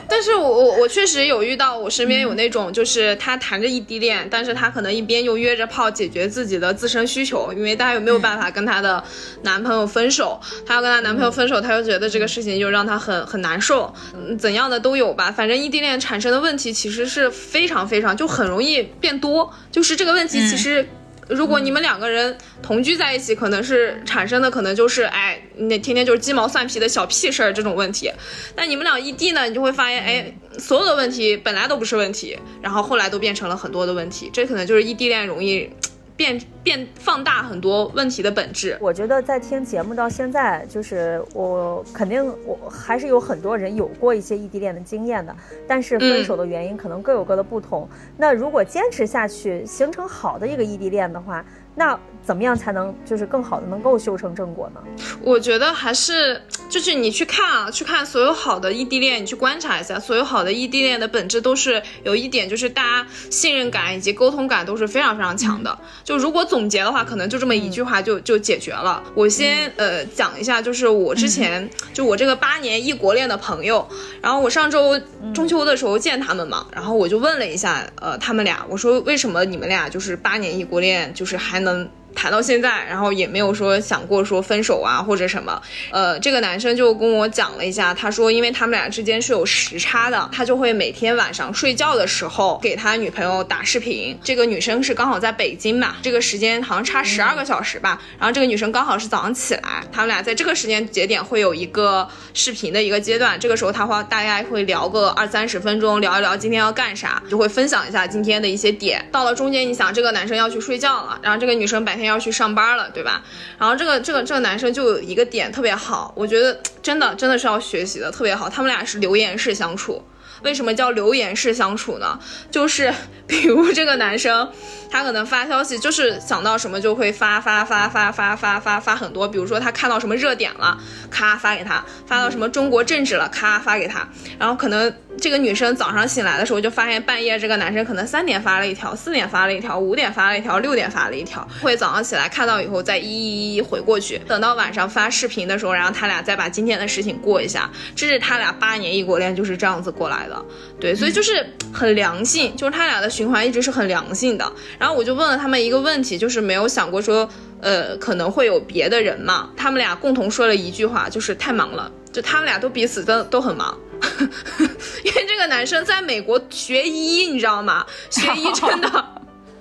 [0.10, 9.04] 但是我我我确实有遇到，我身边有那种，就是他谈着异地恋，但是他可能一边又约着炮解决自己的自身需求，因为大家又没有办法跟他的
[9.44, 15.32] 男朋友分手，他要跟他男朋友分手，他又觉得这个事情就让他很很难受，嗯，怎样的都有吧。
[15.32, 20.88] 反正异地恋产生的问题其实是非常非常就很容易变多，就是这个问题其实。
[21.30, 28.12] 如果你们两个人同居在一起，可能是产生的可能就是，哎，那天天就是鸡毛蒜皮的小屁事儿这种问题。
[28.56, 34.30] 但你们俩异地呢，你就会发现，哎，所有的问题本来都不是问题，然后后来都变成了很多的问题。
[34.32, 35.70] 这可能就是异地恋容易
[36.18, 38.76] 变变放大很多问题的本质。
[38.82, 45.34] 我觉得在听节目到现在，就是我肯定我还是有很多人有过一些异地恋的经验的，
[45.68, 47.88] 但是分手的原因可能各有各的不同。
[48.18, 54.82] 那如果坚持下去，形成好的一个异地恋的话，那怎么样才能就是更好的能够修成正果呢？
[55.22, 65.78] 我觉得还是就是你去看啊，去看所有好的异地恋，你去观察一下，所有好的异地恋的本质都是有一点，就是大家信任感以及沟通感都是非常非常强的。
[66.04, 69.02] 就如果总结的话，可能就这么一句话就就解决了。
[69.16, 73.88] 我先呃讲一下，就是我之前就我这个八年异国恋的朋友，
[74.22, 75.00] 然后我上周
[75.34, 81.90] 中秋的时候见他们嘛，然后我就问了一下呃他们俩，我说为什么你们俩就是八年异国恋，就是还能。
[82.18, 85.62] 谈到现在，然后也没有说想过说分手啊或者什么。
[85.92, 94.18] 呃，这个男生就跟我讲了一下，他说因为他们俩之间是有时差的，他就会每天晚上睡觉的时候给他女朋友打视频。
[94.24, 98.02] 这个女生是刚好在北京嘛，这个时间好像差十二个小时吧。
[98.18, 103.40] 然后这个女生刚好是早上起来，他们俩在这个时间节点会有一个视频的一个阶段。
[103.40, 109.08] 这个时候他会大概会聊个二三十分钟，聊一聊今天要干啥，就会分享一下今天的一些点。
[109.12, 113.24] 到了中间，你想这个男生要去睡觉了，然后这个女生白天要去上班了，对吧？
[113.60, 118.50] 然后这个这个这个男生就有一个点特别好，我觉得真的真的是要学习的，特别好。
[118.50, 120.04] 他们俩是留言式相处。
[120.44, 122.20] 为什么叫留言式相处呢？
[122.52, 122.94] 就是
[123.26, 124.48] 比如这个男生，
[124.88, 129.28] 他可能发消息，就是想到什么就会发发发发发发发发很多。
[129.28, 130.78] 比如说他看到什么热点了，
[131.10, 134.08] 咔发给他；发到什么中国政治了，咔发给他。
[134.38, 144.20] 然后可能这个女生早上醒来的时候，就发现半夜这个男生可能三点发了一条，四点发了一条，五点发了一条，六点发了一条，会早上起来看到以后再一一一回过去。
[144.28, 147.70] 等到晚上发视频的时候，然后他俩再把今天的事情过一下。
[147.96, 150.46] 这是他俩八年异国恋就是这样子过来来的。
[150.80, 154.52] 对，所以就是很良性，就是他俩的循环一直是很良性的。
[154.80, 157.28] 然后我就问了他们一个问题，就是没有想过说，
[157.62, 159.50] 呃，可能会有别的人嘛？
[159.56, 163.78] 他们俩共同说了一句话，就是太忙了，就他们俩都彼此都都很忙。
[165.04, 167.86] 因为这个男生在美国学医，你知道吗？
[168.10, 169.06] 学医真的。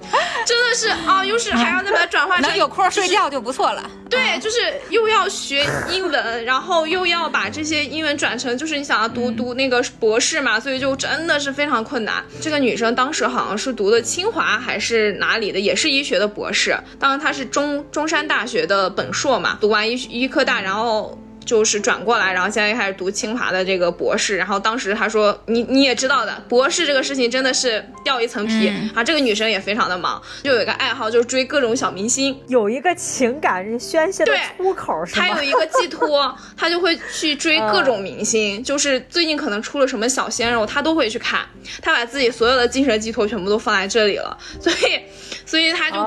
[0.46, 3.90] 真的是啊，又是还要再把它转化成能有空睡觉就不错了。
[4.08, 12.24] 对，就是又要学英文，然后又要把这些英文转成，就是你想要读读那个博士嘛，所以就真的是非常困难。
[12.40, 16.78] 这个女生当时好像是读的清华还是哪里的，也是医学的博士。
[17.00, 21.18] 当然她是中中山大学的本硕嘛，读完医医科大，然后。
[21.46, 24.36] 就是转过来，然后现在开始读清华的这个博士。
[24.36, 35.28] 然后当时他说：“你你也知道的，博士这个事情真的是掉一层皮啊。”这个女生也非常的忙，就有一个爱好，就是追各种小明星，有一个情感宣泄的出口，是吗？
[35.28, 41.40] 她有一个寄托，她就会去追各种明星，就是最近可能出了什么小鲜肉，她都会去看。
[41.80, 45.00] 她把自己所有的精神寄托全部都放在这里了，所以。
[45.46, 45.98] 所以他就，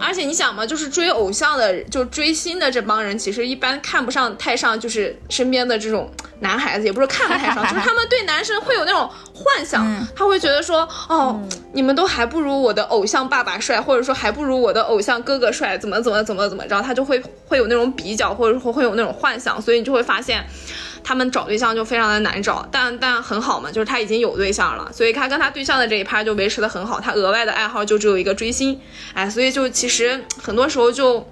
[0.00, 9.08] 而且你想嘛，就是追偶像的，就追星的这帮人，其实一般看不上太上，就是身边的这种男孩子，也不是看不太上，就是他们对男生会有那种
[9.42, 11.40] 幻想，他会觉得说，哦，
[11.72, 20.44] 你们都还不如我的偶像爸爸帅，或者说还不如我的偶像哥哥帅，怎么怎么怎么怎么着，他就会会有那种比较，或者说会有那种幻想，所以你就会发现。
[21.04, 27.00] 他们找对象就非常的难找，但但很好嘛，就是他已经有对象了，所以他跟他对象的这一趴就维持的很好。
[27.00, 28.80] 他额外的爱好就只有一个追星，
[29.12, 31.26] 哎，所以就其实很多时候就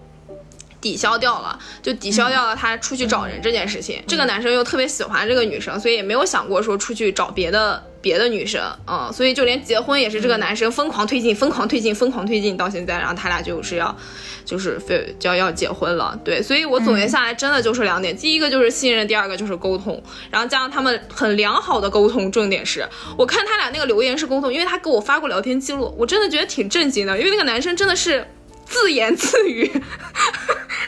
[0.80, 4.02] 抵消掉了，就抵消掉了他出去找人这件事情。
[4.06, 7.82] 这个男生又特别喜欢这个女生，所以也没有想过说出去找别的。
[8.02, 13.94] 别的女生，嗯，所以就连结婚也是这个男生疯狂推进，疯狂推进，疯狂推进到现在，然后他俩就是要，
[14.42, 22.88] 就是非就要要结婚了，对，所以我总结下来真的就是两点，第一个就是信任，第二个就是沟通，然后加上他们很良好的沟通，重点是
[23.18, 28.26] 我看他俩那个留言是沟通，因为他给我发过聊天记录，我真的觉得挺震惊的，因为那个男生真的是
[28.70, 29.66] 自言自语，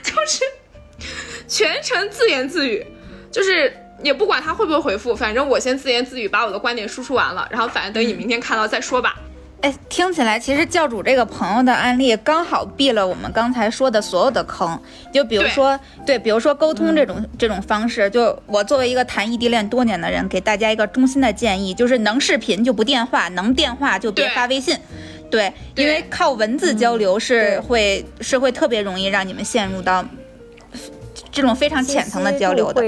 [0.03, 0.45] 就是
[1.47, 2.87] 全程自言自语，
[3.31, 3.77] 就是。
[4.03, 9.17] 也不管他会不会回复，反正我先自言自语把我的观点输出完了，然后反正等你明天看到再说吧。
[9.61, 14.77] 哎，听起来其实教主这个朋友的案例刚好避了我们刚才说的所有的坑。
[15.15, 24.77] 就比如说，对，比如说沟通这种这种方式，就我作为一个谈异地恋多年的人，给大家一个衷心的建议，就是能视频就不电话，能电话就别发微信。
[25.33, 30.05] 对，因为靠文字交流是会是会特别容易让你们陷入到
[31.33, 32.81] 这种非常浅层的交流的。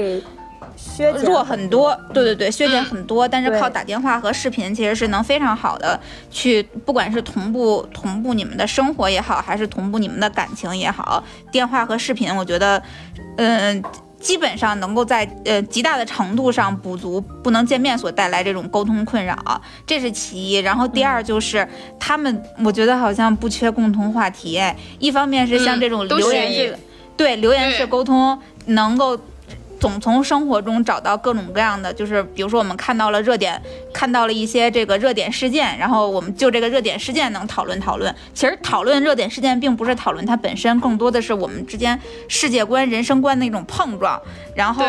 [1.23, 12.81] 弱很多，对对对，削减很多，但是靠打电话和视频其实是能非常好的去，不管是同步同步你们的生活也好，还是同步你们的感情也好，电话和视频，我觉得，
[13.37, 13.81] 嗯，
[14.25, 20.55] 基本上能够在呃极大的程度上补足不能见面所带来这种沟通困扰，这是其一。
[20.55, 21.67] 然后第二就是
[21.99, 24.59] 他们，我觉得好像不缺共同话题，
[24.97, 26.75] 一方面是像这种留言式，
[27.15, 29.15] 对留言式沟通能够。
[29.79, 33.61] 总从生活中找到各种各样的，就是比如说我们看到了热点，
[33.93, 38.13] 看到了一些这个热点事件，然后我们就这个热点事件能讨论讨论。
[38.33, 44.19] 其实讨论热点事件并不是讨论它本身，更多的是我们之间世界观、人生观的一种碰撞。
[44.55, 44.83] 然后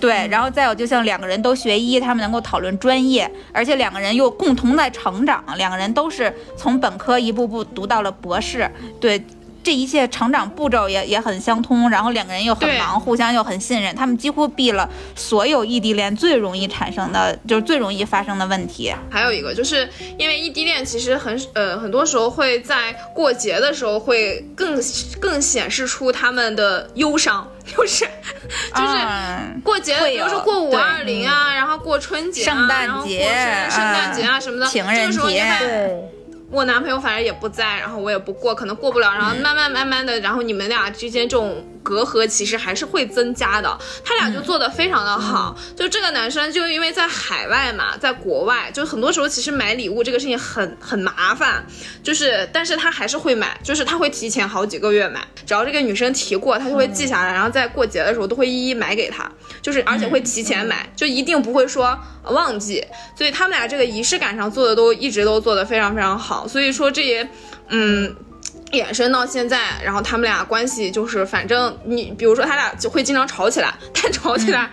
[0.00, 8.70] 对，然后再有就像两个人都学医，他们能够讨论专业，而且两个人又共同在成长，两个人都是从本科一步步读到了博士。
[9.00, 9.22] 对。
[9.62, 18.92] 这一切成长步骤也也很相通，然后两个人又很忙，互相又很信任，他们几乎避了所有异地恋最容易产生的，就是最容易发生的问题。
[19.10, 24.80] 还有一个，就是因为异地恋其实很呃很多时候会在过节的时候会更
[25.20, 28.04] 更显示出他们的忧伤，就是
[28.74, 33.24] 就是过节，比如说过五二零啊，然后过春节、啊圣诞节、
[33.70, 36.10] 圣诞节啊什么的，情人节。
[36.50, 41.64] 我男朋友反正也不在，然后我也不过，可能过不了，然后慢慢慢慢的，然后你们俩之间这种。
[41.82, 45.56] 隔阂其实还是会增加的，他俩就做的非常的好。
[45.74, 51.64] 就这个男生就因为在海外嘛，在国外，就很多时候其实买礼物这个事情很很麻烦，
[52.02, 59.28] 就是但是他还是会买，就是他会提前好几个月买，只要这个女生提过，他就会记下来，然后在过节的时候都会一一买给他，
[59.62, 62.86] 就是而且会提前买，就一定不会说忘记。
[63.16, 66.39] 所以他们俩这个仪式感上做的都一直都做的非常非常好。
[66.46, 67.28] 所以说这也，
[67.68, 68.14] 嗯。
[68.72, 74.70] 衍生到现在，然后他们俩关系就是，反正你比如说他俩就会经常吵起来，但吵起来，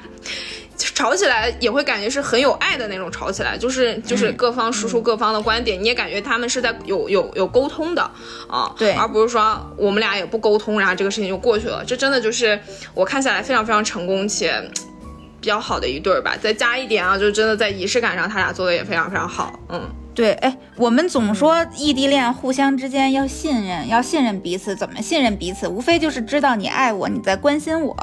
[0.77, 8.03] 吵起来也会感觉是很有爱的那种吵起来，就是就是各方输出各方的观点，你也感觉他们是在有有有沟通的
[8.47, 12.59] 啊，对，而不是说我们俩也不沟通，然后这个事情就过去了，这真的就是
[12.93, 14.63] 我看下来非常非常成功且。
[15.39, 16.35] 比较好的一对儿吧。
[16.41, 19.57] 再加一点啊，就真的在仪式感上，他俩做的也非常非常好。
[19.69, 19.87] 嗯，
[20.17, 24.75] 对，哎，我们总说异地恋互相之间要信任，要信任彼此。
[24.75, 25.67] 怎么信任彼此？
[25.67, 27.95] 无非就是知道你爱我，你在关心我。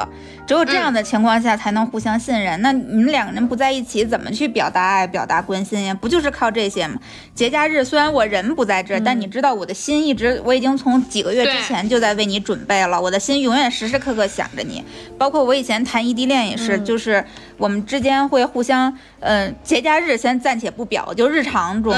[0.47, 2.63] 只有这样的情况下，才能互相信任。
[2.63, 5.93] 那你们两个人不在一起，怎么去表达爱、表达关心呀？
[5.93, 7.01] 不就是靠这些吗？
[7.35, 13.01] 节假日虽然我人不在这儿，但你知道我的心一直，我已经从几个月之前就在为你准备了。
[13.01, 14.85] 我的心永远时时刻刻想着你。
[15.19, 17.25] 包括我以前谈异地恋也是，就是
[17.57, 21.93] 我们之间会互相，嗯，节假日先暂且不表，就日常中。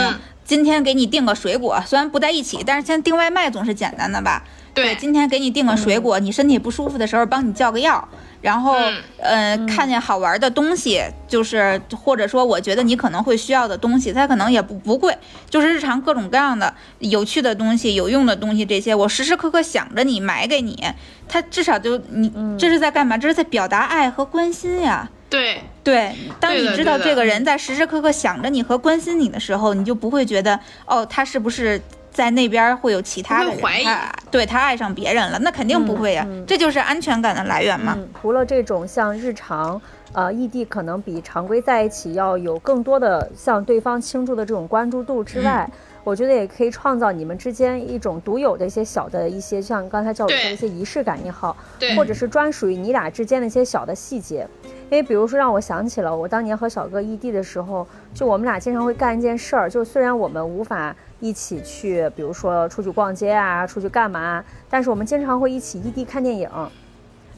[0.44, 4.44] 今天给你订个水果，虽然不在一起，但是先订外卖总是简单的吧？
[4.72, 8.06] 对，今天给你订个水果，你身体不舒服的时候帮你叫个药，
[8.42, 8.76] 然后
[9.18, 15.16] 呃，看见好玩的东西，就是或者说我觉得你可能会需要的东西，它可能也不不贵，
[15.48, 20.84] 就是日常各种各样的有趣的东西、有用的东西这些，我时时刻刻想着你买给你，
[21.26, 23.16] 他至少就你这是在干嘛？
[23.16, 25.10] 这是在表达爱和关心呀。
[25.28, 33.84] 对对，当你知道这个人在时时刻刻想着你和关心你的时候，你就不会觉得哦，他是不是在那边会有其他的人？
[33.84, 37.98] 他对他爱上别人了，那肯定不会呀，这就是安全感的来源嘛。
[38.20, 39.80] 除了这种像日常，
[40.12, 45.68] 呃，异地可能比常规在一起要有更多的向对方倾注的这种关注度之外。
[46.06, 51.56] 我觉得也可以创造你们之间一种独有的一些小的一些，像刚才教主说的一些仪式感也好，
[51.96, 54.46] 或者是专属于你俩之间的一些小的细节。
[54.88, 57.84] 因为比如说让我想起了我当年和小哥异地的时候，
[58.14, 66.48] 就我们俩经常会干一件事儿，就虽然我们无法一起去，比如说出去逛街啊，出去干嘛，但是我们经常会一起异地看电影，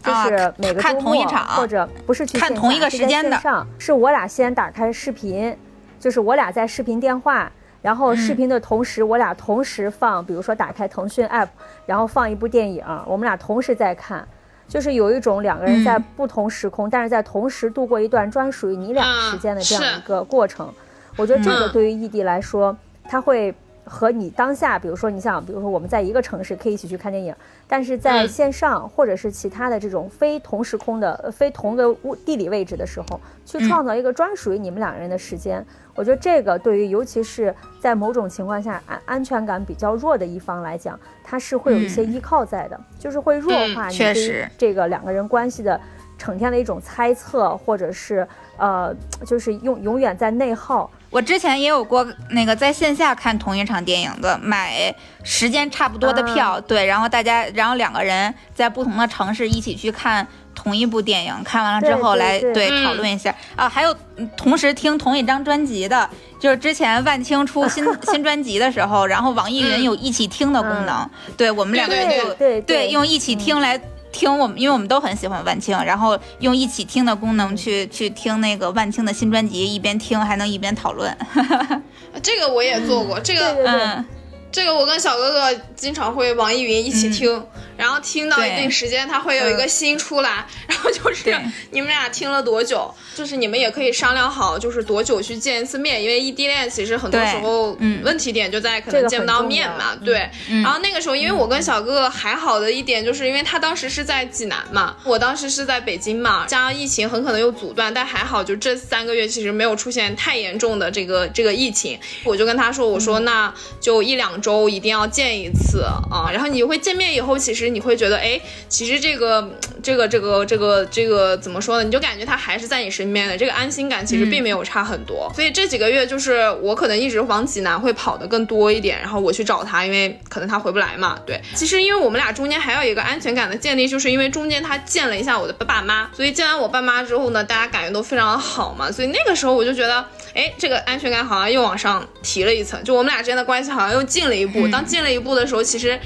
[0.04, 5.56] 就是每个周末或者不是去看同一个时间的，是我俩先打开视频，
[5.98, 7.50] 就是我俩在视频电话。
[7.88, 11.48] 然后视频的同时，我俩同时放，比如说打开腾讯 app，
[11.86, 14.28] 然后放一部电影，我们俩同时在看，
[14.66, 20.70] 就是有一种两个人在不同时空，但是在同时度过一段专属于你俩时间的这样一个过程。
[21.16, 23.54] 我觉得这个对于异地来说，它会。
[23.88, 27.34] 和你当下，比如说你想，比如说我们在一个城市可以一起去看电影，
[27.66, 35.64] 但是在线上或者是其他的这种非同时空的、非同个物地理位置的时候，去创造一个专属于你们两个人的时间，
[35.94, 45.80] 我觉得这个对于尤其是在某种情况下安安全感比较弱的一方来讲，它是会有一些依靠在的，就是会弱化你对这个两个人关系的
[46.18, 48.26] 成天的一种猜测，或者是
[48.56, 50.90] 呃，就是永永远在内耗。
[51.10, 54.94] 我之前也有过那个在线下看同一场电影的，买
[55.24, 63.34] 时间差不多的票，对，然后大家，然后两个人在不同的城市一起去看同一部电影，看完了之后来对讨论一下。
[63.56, 63.96] 啊，还有
[64.36, 73.80] 同时听同一张专辑的，就是之前万青出新 新专辑的时候，然后网易云有一起听的功能，对我们两个人就对用一起听来。
[74.12, 81.16] 听我们，因为我们都很喜欢万青，然后用一起听的功能去去听那个万青的新专辑，一边听还能一边讨论。
[82.22, 84.04] 这个我也做过，这个嗯。
[84.50, 87.46] 这个我跟小哥哥经常会网易云一起听，
[87.78, 91.34] 然后听到一定时间，它会有一个新出来， 然后就是
[91.70, 100.28] 你们俩听了多久，就是你们也可以商量好，就是多久去见一次面，因为异地恋其实很多时候问题点就在可能见不到面嘛，对。
[100.62, 114.28] 然后那个时候，因为我跟小哥哥还好的一点，就是因为他当时是在济南嘛，我当时是在北京嘛，加上疫情很可能又阻断，但还好就这三个月其实没有出现太严重的这个这个疫情，我就跟他说，我说那就一两。
[114.40, 119.48] 周一定要见一次啊，然后你会见面以后，其实你会觉得，哎，其实这个
[119.82, 121.84] 这个这个这个这个怎么说呢？
[121.84, 125.30] 你就感觉他还是在你身边的，这个安心感其实并没有差很多。
[125.34, 131.18] 所以这几个月就是我可能一直往济南会跑的更多一点，然后我去找他，因为可能他回不来嘛。
[131.26, 140.04] 对，其实因为我们俩中间还有一个安全感的建立，就是因为中间他见了一下我的爸妈，所以见完我爸妈之后呢，大家感觉都非常的好嘛，所以那个时候我就觉得。
[140.34, 144.68] 哎，这个安全感好像又往上提了一层，就我们俩之间的关系好像又进了一步。
[144.68, 145.98] 当进了一步的时候，其实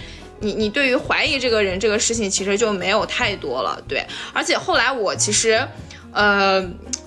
[0.42, 4.04] 你你对于怀疑这个人这个事情其实就没有太多了，对。
[4.34, 5.66] 而且后来我其实，
[6.12, 6.62] 呃。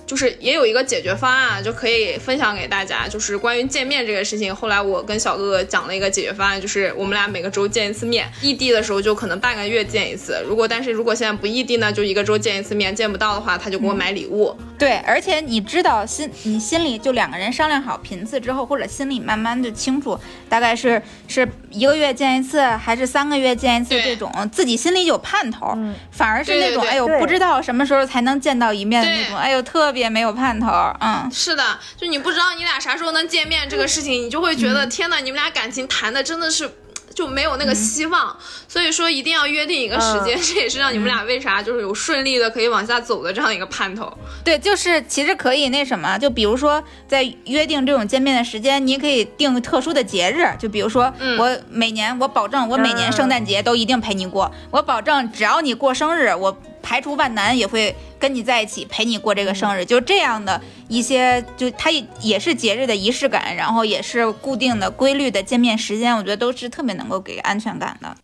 [0.06, 3.08] 就是也有一个解决方案，就可以分享给大家。
[3.08, 8.26] 就是关于见面这个事情，后来我跟小哥哥讲了一个解决方案，就是我们俩每个周见一次面。
[8.40, 12.94] 异地的时候就可能半个月见一次，如果但是如果现在不异地呢，就一个周见一次面。
[12.94, 14.56] 见不到的话，他就给我买礼物。
[14.78, 20.16] 对，而且你知道心，你心里就两个人商量好频次之后，或者心里慢慢就清楚，
[20.48, 25.76] 大概是是一个月见一次，还是三个月见一次这种，自己心里有盼头。
[26.12, 29.95] 反而是那种哎呦不知道什么时候才能见到一面的那种，哎呦特。
[29.96, 30.68] 别没有盼头，
[31.00, 36.70] 嗯，是的，就你不知道你俩啥时候能见面这个事情，你就会觉得天哪，你们俩感情谈的真的是。
[37.16, 38.36] 就没有那个希望。
[38.68, 44.12] 所以说一定要约定一个时间，嗯这也是让你们俩为啥就是有顺利的可以往下走的这样一个盼头。
[44.44, 56.54] 对，就是其实可以那什么，就比如说在约定这种见面的时间，你也可以定特殊的节日，就比如说嗯我每年我保证我每年圣诞节都一定陪你过，我保证只要你过生日，我
[56.86, 68.16] 排除万难也会跟你在一起陪你过这个生日，就这样的一些，就它也是节日的仪式感，然后也是固定的规律的见面时间，我觉得都是特别能够给安全感的。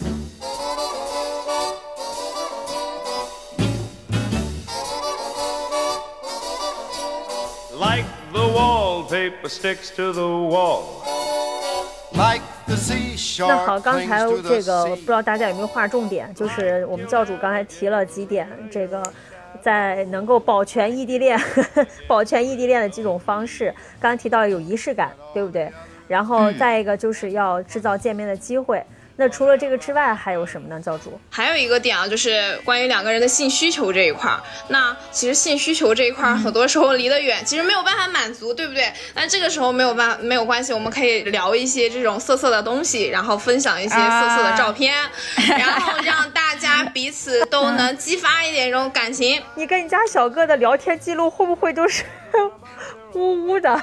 [7.74, 11.31] Like the wallpaper sticks to the wall.
[13.48, 19.02] 那好，刚才这个不知道大家有没有划重点，就是我们教主刚才提了几点，这个
[19.60, 21.38] 在能够保全异地恋、
[22.06, 23.74] 保全异地恋的几种方式。
[24.00, 25.70] 刚才提到有仪式感，对不对？
[26.08, 28.84] 然后嗯再一个就是要制造见面的机会。
[29.16, 30.80] 那除了这个之外，还有什么呢？
[30.80, 31.20] 教主？
[31.30, 34.40] 还有一个点啊，就是关于两个人的性需求这一块儿。
[34.68, 38.90] 那其实性需求这一块儿，很多时候离得远，其实没有办法满足，对不对？
[39.14, 44.94] 那这个时候没有办没有关系，我们可以聊一些这种色色的东西，然后分享一些色色的照片，
[45.58, 49.42] 然后让大家彼此都能激发一点这种感情。
[49.54, 52.02] 你跟你家小哥的聊天记录会不会都是
[53.14, 53.82] 呜呜的？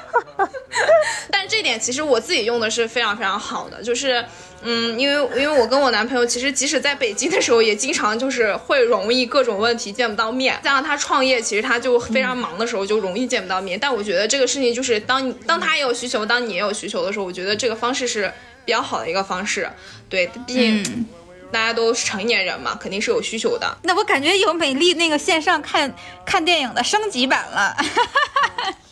[1.30, 4.24] 但这点其实我自己用的是非常非常好的，就是，
[4.62, 10.58] 嗯，因为因为我跟我男朋友其实即使在北京的时候，也经常就是会容易各种问题见不到面。
[10.64, 13.78] 加上他创业，其实他就非常忙的时候就容易见不到面。
[13.78, 18.32] 但我觉得这个事情就是当你当他也有需求，当你也有需求的时候，我觉得这个方式是
[18.64, 19.70] 比较好的一个方式。
[20.08, 21.06] 对，毕竟嗯
[21.52, 23.78] 大家都是成年人嘛，肯定是有需求的。
[23.84, 25.92] 那我感觉有美丽那个线上看
[26.24, 27.76] 看电影的升级版了。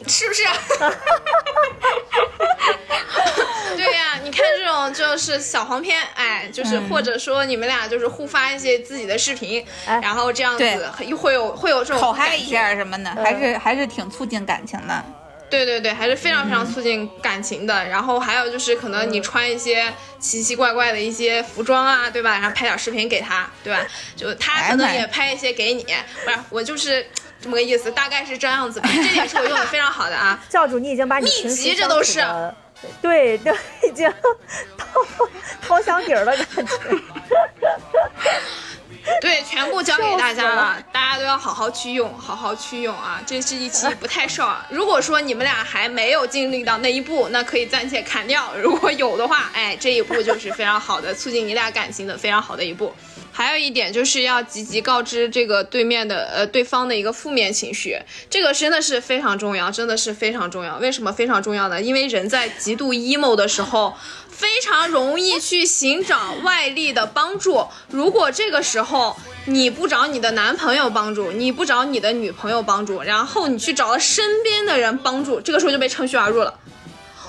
[0.06, 0.42] 是不是？
[3.76, 15.04] 对呀、你看这种就是小黄片，哎，就是或者说你们俩就是互发一些自己的视频，哎然后这样子又会有会有这种口嗨一下什么的，还是还是挺促进感情的。
[15.50, 17.86] 对对对，还是非常非常促进感情的。
[17.88, 22.32] 然后还有就是，可能你穿一些奇奇怪怪的一些服装啊，对吧？
[22.32, 23.80] 然后拍点视频给他，对吧？
[24.14, 25.84] 就他可能也拍一些给你，
[26.24, 27.06] 不是我就是
[27.40, 28.88] 这么个意思，大概是这样子吧。
[28.94, 30.38] 这点是我用的非常好的啊。
[30.48, 32.24] 教主，你已经把你秘籍这都是
[33.02, 33.52] 对都，
[33.86, 34.08] 已经
[34.76, 34.86] 掏
[35.60, 36.72] 掏箱底儿了，感觉。
[39.20, 43.20] 对，全部教给大家了，大家都要好好去用，好好去用啊！
[43.26, 44.66] 这是一期 不太少啊。
[44.70, 52.94] 如果说你们俩还没有经历到那一步，那可以暂且砍掉；如果有的话，哎，这一步就是非常好的，促进你俩感情的非常好的一步。
[53.30, 57.96] 还有一点就是要积极告知这个对面的呃对方的一个负面情绪，
[58.28, 60.76] 这个真的是非常重要，真的是非常重要。
[60.78, 61.80] 为什么非常重要呢？
[61.80, 63.94] 因为人在极度 emo 的时候，
[64.38, 67.66] 非常容易去寻找外力的帮助。
[67.90, 69.16] 如果这个时候
[69.46, 76.54] 你不找你的男朋友帮助，你不找你的女朋友帮助，然后你去找了身边的人帮助，这个时候就被趁虚而入了。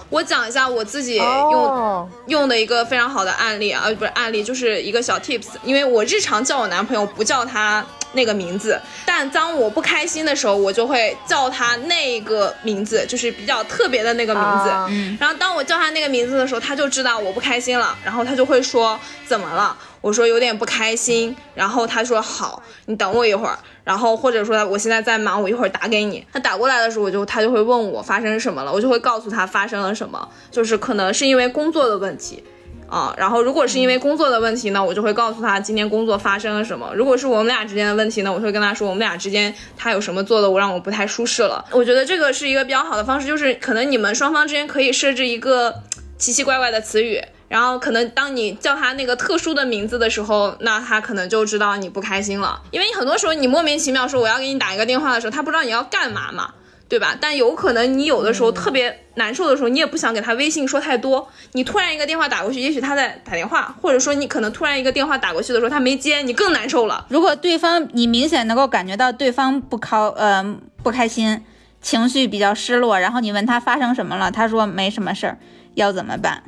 [0.10, 5.48] 我讲一下我自己用、哦，用的一个非常好的案例啊，呃，不是案例，就是一个小 tips。
[5.64, 7.84] 因为我日常叫我男朋友不叫他
[8.14, 14.70] 那个名字，但当我不开心的时候，我就会叫他那个名字，就是比较特别的那个名字。
[14.70, 19.76] 啊嗯然后当我叫他那个名字的时候，他就知道我不开心了，然后他就会说怎么了？
[20.02, 26.26] 我说有点不开心，然后他说好，你等我一会儿，然后或者说我现在在忙，我一会儿打给你。
[26.32, 32.42] 他打过来的时候，我就他就会问我发生什么了，我就会告诉他发生了什么，就是可能是因为工作的问题。
[32.90, 36.92] 啊，然后如果是因为工作的问题呢，我就会告诉他今天工作发生了什么。
[36.96, 41.64] 如果是我们俩之间的问题呢，我会跟他说我们俩之间他有什么做的我让我不太舒适了。
[41.72, 45.74] 我觉得这个是一个比较好的方式，就是可能你们双方之间可以设置一个
[46.18, 52.60] 奇奇怪怪的词语，然后可能当你叫他那个特殊的名字的时候，那他可能就知道你不开心了。
[52.72, 56.54] 因为你很多时候你莫名其妙说我要给你打一个电话的时候，他不知道你要干嘛嘛。
[56.90, 57.16] 对吧？
[57.22, 67.06] 但有可能你有的时候特别难受的时候，你也不想给他微信说太多，你突然一个电话打过去，也许他在打电话，或者说你可能突然一个电话打过去的时候他没接，你更难受了。
[67.10, 70.44] 如果对方你明显能够感觉到对方不高呃
[70.82, 71.44] 不开心，
[71.80, 75.38] 情绪比较失落，然后你问他发生什么了，他说没什么事儿，
[75.76, 76.44] 要怎么办？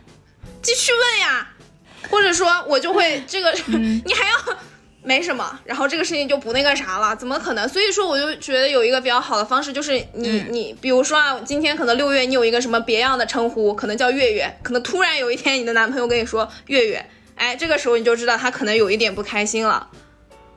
[0.64, 1.48] 继续问呀，
[2.10, 4.36] 或者说我就会这个， 你还要
[5.04, 7.68] 没什么，然后这个事情就不那个啥了，怎么可能？
[7.68, 17.04] 所以说我就觉得有一个比较好的方式，就是你、你比如说啊，今天可能六月你有一个什么别样的称呼，可能叫月月，可能突然有一天你的男朋友跟你说月月，
[17.36, 19.90] 哎，这个时候你就知道他可能有一点不开心了。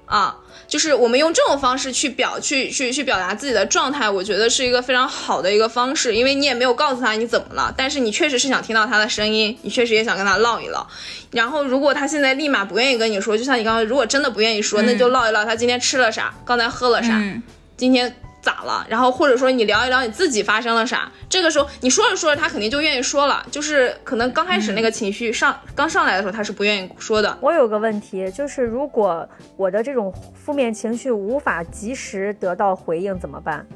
[0.07, 0.37] 啊，
[0.69, 10.87] 就是我们用这种方式去表去去去表达自己的状态，我觉得是一个非常好的一个方式，因为你也没有告诉他你怎么了，但是你确实是想听到他的声音，你确实也想跟他唠一唠。
[11.31, 17.43] 然后如果他现在立马不愿意跟你说，就像你刚刚，如果真的不愿意说，那就唠一唠他今天吃了啥，刚才喝了啥，嗯
[17.77, 18.87] 今天咋了？
[18.89, 21.11] 然后或者说你聊一聊你自己发生了啥。
[21.31, 23.45] 这个时候你说着说着，他肯定就愿意说了。
[23.51, 27.39] 就是可能刚开始那个情绪上、刚上来的时候，他是不愿意说的。
[27.41, 29.27] 我有个问题，就是如果
[29.57, 33.67] 我的这种负面情绪无法及时得到回应，怎么办？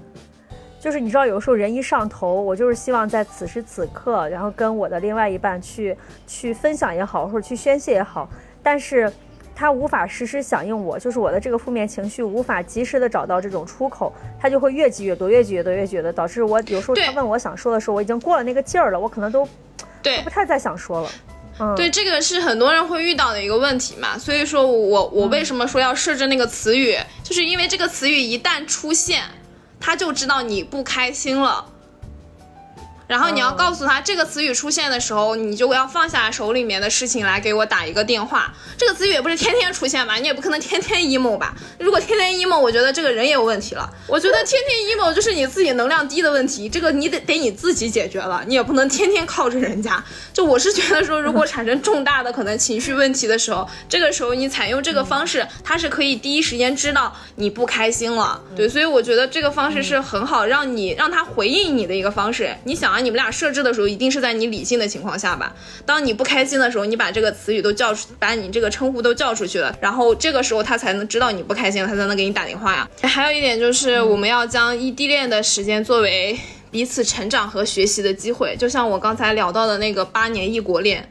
[0.81, 8.29] 就是你知道，有时候人一上头，我就是希望在此时此刻，然后跟我的另外一半去去分享也好，或者去宣泄也好，
[8.63, 9.13] 但是
[9.59, 19.49] 他无法实时响应我，就是我的这个负面情绪无法及时的找到这种出口，他就会越积越多，越积越多，越积越多，导致我有时候对他问我想说的时候，我已经过了那个劲儿了，我可能都
[20.01, 21.11] 对不太再想说了。
[21.59, 29.25] 嗯，对，这个是很多人会遇到的一个问题嘛，所以说我我为什么说要设置那个词语，就是因为这个词语一旦出现，
[29.81, 31.67] 他就知道你不开心了。
[33.09, 38.53] 然后你要告诉他，这个词语出现的时候，你就要放下手里面的事情来给我打一个电话。
[38.77, 41.55] 这个词语也不是天天出现吧，你也不可能天天 emo 吧。
[41.81, 43.91] 如果天天 emo，我觉得这个人也有问题了。
[44.07, 50.05] 我觉得天天 emo 就是你自己能量低的问题，这个你得得你自己解决了，你也不能天天靠着人家。
[50.35, 58.39] 就我是觉得说，如果产生重大的可能情绪问题的时候，这个时候你采用这个方式，它是可以第一时间知道你不开心了。
[58.55, 62.55] 对，所以我觉得这个方式是很好让你让他回应你的一个方式。
[62.65, 65.55] 你想你们俩设置的时候，一定是在你理性的情况下吧？
[65.87, 72.89] 当你不开心的时候，你把这个词语都叫出，把你这个称呼都叫出去了，然后这个时候他才能知道你不开心了，他才能给你打电话呀。
[73.03, 76.39] 还有一点就是，我们要将异地恋的时间作为
[76.71, 81.09] 彼此成长和学习的机会，就像我刚才聊到的那个八年异国恋。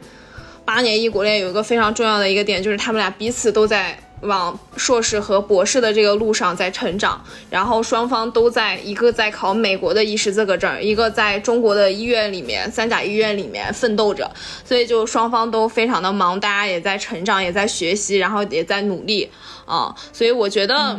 [0.66, 14.30] 八年异国恋有一个非常重要的一个点，就是他们俩彼此都在往硕士和博士的这个路上在成长，然后双方都在一个在考美国的医师资格证，一个在中国的医院里面三甲医院里面奋斗着，
[14.66, 19.30] 所以就双方都非常的忙，大家也在成长，也在学习，然后也在努力
[19.66, 20.98] 啊、所以我觉得。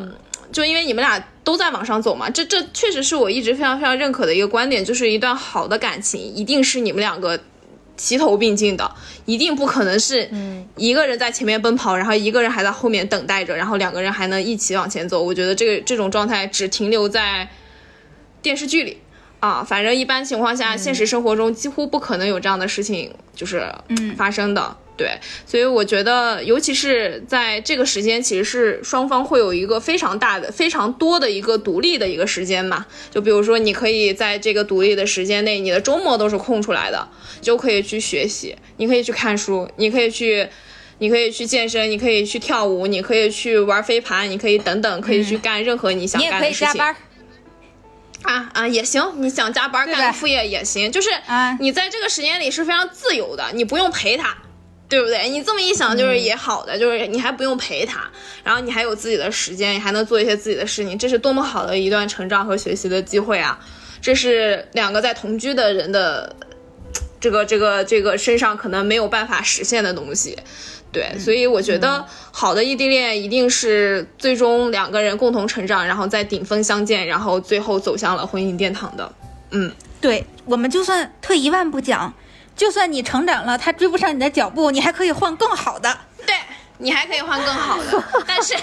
[0.51, 7.39] 就因为你们俩都在往上走嘛，这这确实是我一直非常非常认可的一个观点，就是一段好的感情一定是你们两个
[7.99, 8.91] 齐头并进的，
[9.27, 10.31] 一定不可能是
[10.77, 15.23] 一个人在前面奔跑，然后一个人还在后面等待着，然后两个人还能一起往前走。
[15.23, 17.47] 我觉得这个这种状态只停留在
[18.41, 18.99] 电视剧里
[19.41, 24.77] 啊，反正一般情况下，现实生活中几乎不可能有这样的事情就是嗯发生的。
[24.99, 32.85] 对，所以我觉得，尤其是在这个时间，其实是双方会有一个非常大的、非常多的一个独立的一个时间嘛。
[33.09, 37.09] 就比如说，你可以在这个独立的时间内，你的周末都是空出来的，
[37.41, 40.49] 就可以去学习，你可以去看书，你可以去，
[40.99, 46.69] 你可以去健身，你可以去跳舞，你可以去玩飞盘，你可以等等，可以去干任何你想你也可干的事情。
[46.69, 46.97] 以加班儿，
[48.23, 54.37] 啊啊也行，你想加班干个副业也行，就是啊你在这个时间里是非常自由的，你不用陪他。
[54.89, 55.29] 对不对？
[55.29, 58.09] 你这么一想，就是也好的，就是你还不用陪他，
[58.43, 63.59] 然后你还有自己的时间，你还能做一些自己的事情，这是多么好的一段成长和学习的机会啊！
[64.01, 66.35] 这是两个在同居的人的
[67.21, 70.39] 这个这个这个身上可能没有办法实现的东西。
[70.91, 79.13] 对，所以我觉得好的异地恋一定是最终两个人共同成长，然后在顶峰相见，然后最后走向了婚姻殿堂的。
[79.51, 79.71] 嗯，
[80.01, 82.15] 对我们就算退一万步讲，
[82.59, 86.35] 就算你成长了，他追不上你的脚步，你还可以换更好的，对
[86.79, 88.55] 你还可以换更好的， 但是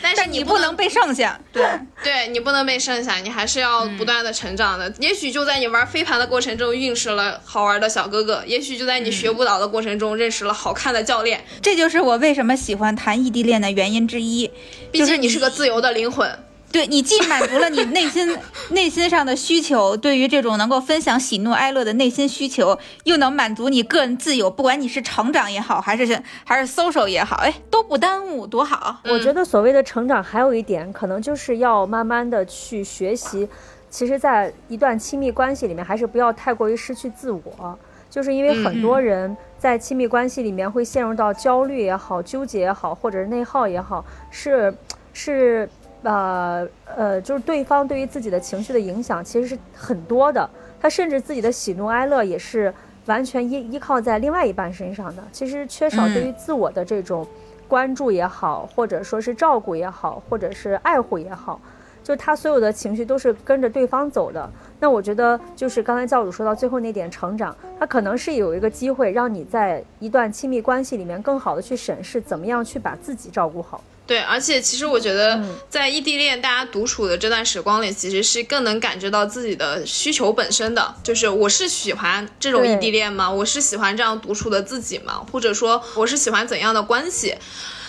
[0.00, 1.40] 但是但你不不能被剩下。
[1.52, 1.64] 对，
[2.02, 4.92] 对你不能被剩下，你还是要不断的成长的。
[5.00, 11.44] 也许就在你玩飞盘的过程中认识了好玩的小哥哥，也许就在你学舞蹈的过程中认识了好看的教练。
[11.60, 14.48] 这就是我为什么喜欢谈异地恋的原因之一。
[14.92, 16.43] 毕竟你是个自由的灵魂。
[16.74, 18.36] 对你既满足了你内心
[18.70, 28.96] 内心上的需求，对于这种能够分享喜怒哀乐的内心需求，又能满足你个人自由，不管你是成长也好，还是还是 social 也好，哎，都不耽误，多好。
[29.04, 33.48] 我觉得所谓的成长，还有一点可能就是要慢慢的去学习。
[33.88, 37.78] 其实，在一段亲密关系里面，还是不要太过于失去自我。
[38.10, 44.74] 就是因为很多人在亲密关系里面会陷入到焦虑也好、纠结也好，或者是内耗也好，是
[45.12, 45.68] 是
[46.04, 50.48] 呃呃，就是对方对于自己的情绪的影响其实是很多的。
[50.80, 52.72] 他甚至自己的喜怒哀乐也是
[53.06, 55.22] 完全依依靠在另外一半身上的。
[55.32, 57.26] 其实缺少对于自我的这种
[57.66, 61.58] 关注也好，或者说是照顾也好，或者是爱护也好，
[62.02, 64.50] 就他所有的情绪都是跟着对方走的。
[64.78, 73.82] 那我觉得就是刚才教主说到最后那点成长，他可能是有一个机会让你在一段亲密关系里面更好的去审视怎么样去把自己照顾好。
[74.06, 80.94] 对，而且其实我觉得，在异地恋大家独处的这段时光里，其实是更能感觉到自己的需求本身的。
[81.02, 83.30] 就是我是喜欢这种异地恋吗？
[83.30, 85.24] 我是喜欢这样独处的自己吗？
[85.32, 87.34] 或者说我是喜欢怎样的关系？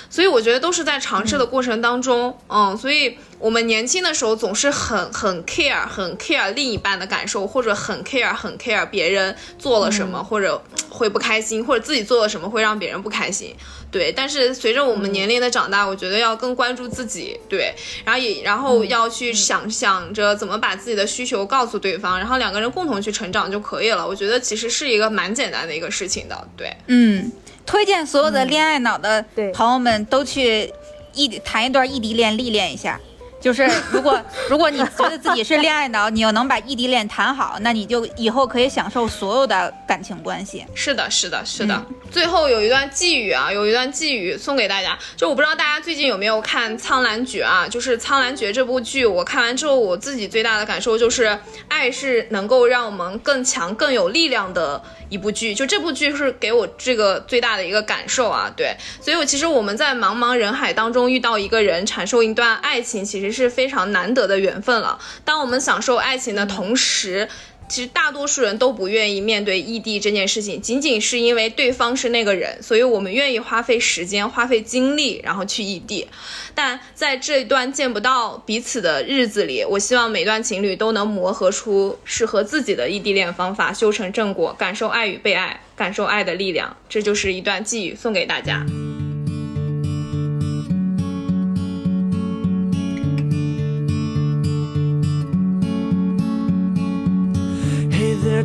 [0.09, 13.55] 所以我觉得都是在尝试的过程当中，嗯，所以我们年轻的时候总是很很 care，很 care 另一半的感受，或者很 care 很 care 别人做了什么，或者会不开心，或者自己做了什么会让别人不开心。
[13.91, 17.73] 对，但是随着我们年龄的长大，我觉得要更关注自己，对，
[18.03, 24.05] 然后也然后要去想想着怎么把自己的需求告诉对方，然后两个人共同去成长就可以了。
[24.05, 27.31] 我觉得其实是一个蛮简单的一个事情的，对，嗯，
[27.65, 29.51] 推荐所有的恋爱脑的对。
[29.51, 30.73] 朋友们都去
[31.13, 32.99] 异地谈一段异地恋历练一下。
[33.45, 34.19] 就是如果
[34.49, 40.65] 如果你觉得自己是恋爱脑，你又能把异地恋谈好，那你就以后可以享受所有的感情关系。
[40.73, 41.85] 是的，是的，是的。
[42.09, 44.97] 最后有一段寄语啊，有一段寄语送给大家。
[45.15, 47.67] 就我不知道大家最近有没有看《苍兰诀》啊？
[47.67, 51.37] 就是《苍兰诀》这部剧，我看完之后，我自己最大的感受就是，
[51.67, 55.53] 爱是能够让我们更强、更有力量的一部剧。
[55.53, 58.75] 就这部剧是给我这个最大的一个感受啊，对。
[58.99, 64.97] 所以，我其实我们在茫茫人海当中遇到一个人，阐述一段爱情，其实是非常难得的缘分了。
[65.23, 67.27] 当我们享受爱情的同时，
[67.67, 76.07] 其实大多数人都不愿意面对异地这件事情，仅仅是因为对方是那个人，所以我们愿意花费时间、花费精力，然后去异地。
[76.53, 86.77] 但在这一段见不到彼此的日子里，我希望每段情侣都能磨合出适合自己的异地恋方法，修成正果，感受爱与被爱，感受爱的力量。
[86.87, 88.63] 这就是一段寄语，送给大家。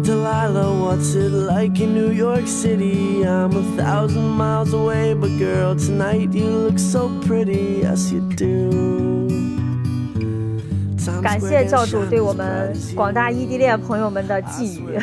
[0.02, 3.22] Delilah, what's it like in New York City?
[3.22, 9.28] I'm a thousand miles away, but girl, tonight you look so pretty, yes you do.
[11.22, 14.98] 感谢教主对我们广大异地恋朋友们的寄语。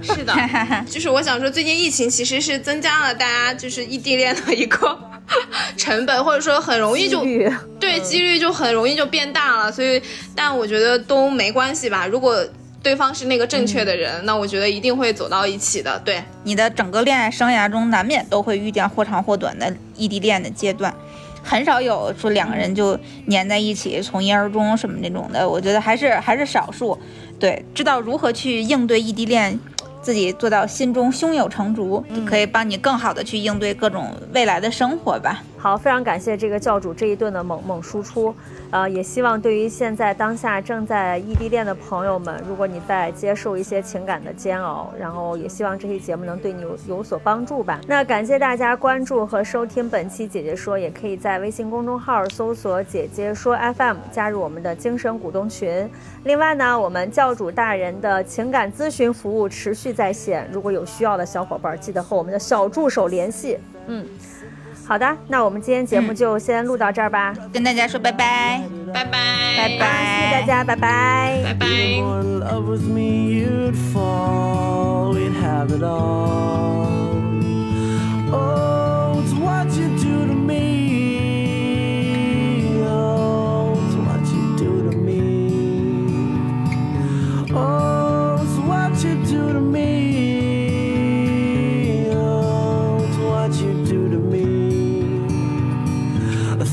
[0.00, 0.32] 是的，
[0.88, 4.98] 就是我想说，最近疫情其实是增加了大家就是异地恋的一个
[5.76, 7.46] 成本，或者说很容易就几
[7.78, 9.70] 对几率就很容易就变大了。
[9.70, 10.00] 所以，
[10.34, 12.06] 但我觉得都没关系吧。
[12.06, 12.42] 如果
[12.88, 16.00] 对方是那个正确的人，那我觉得一定会走到一起的。
[16.06, 20.90] 对，你的整个恋爱生涯中，难免都会遇见或长或短的异地恋的阶段，
[21.42, 25.46] 很少有说两个人就粘在一起，从一而终什么那种的。
[25.46, 26.98] 我觉得还是还是少数。
[27.38, 29.60] 对，知道如何去应对异地恋，
[30.00, 35.42] 自己做到心中胸有成竹，可以帮你更好的去应对各种未来的生活吧。
[35.58, 38.32] 好，非常感谢这个教主这一顿的猛猛输出，
[38.70, 47.80] 呃，也希望对于现在当下正在异地恋的朋友们，如果你在接受一些情感的煎熬，然后也希望这期节目能对你有有所帮助吧。
[47.88, 55.90] 那感谢大家关注和收听本期姐姐说，也可以在微信公众号搜索“姐姐说 FM”，加入我们的精神股东群。
[56.22, 63.58] 另外呢，我们教主大人的情感咨询服务持续在线，如果有需要的小伙伴，记得和我们的小助手联系。
[63.88, 64.06] 嗯。
[64.88, 69.10] 好的，那我们今天节目就先录到这儿吧，跟大家说拜拜，拜拜，
[69.54, 69.86] 拜拜，
[70.18, 71.42] 谢谢大家，拜拜。
[71.44, 71.66] 拜拜。
[72.00, 72.88] more in love with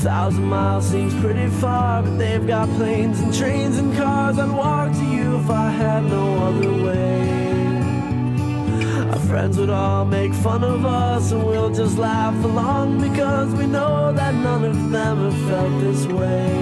[0.06, 4.38] thousand miles seems pretty far, but they've got planes and trains and cars.
[4.38, 7.28] I'd walk to you if I had no other way.
[9.10, 13.66] Our friends would all make fun of us, and we'll just laugh along because we
[13.66, 16.54] know that none of them have felt this way.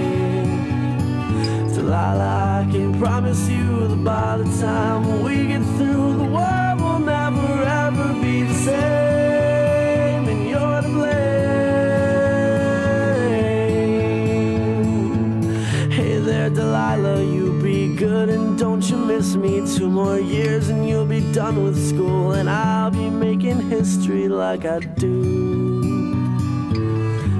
[1.75, 6.14] Delilah, I can promise you that by the time we get through,
[19.25, 19.77] miss me.
[19.77, 24.65] Two more years and you'll be done with school, and I'll be making history like
[24.65, 25.23] I do.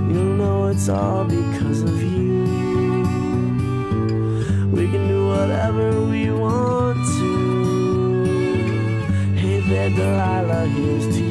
[0.09, 2.43] You'll know it's all because of you.
[4.71, 7.31] We can do whatever we want to.
[9.35, 11.24] Hey there, Delilah, here's to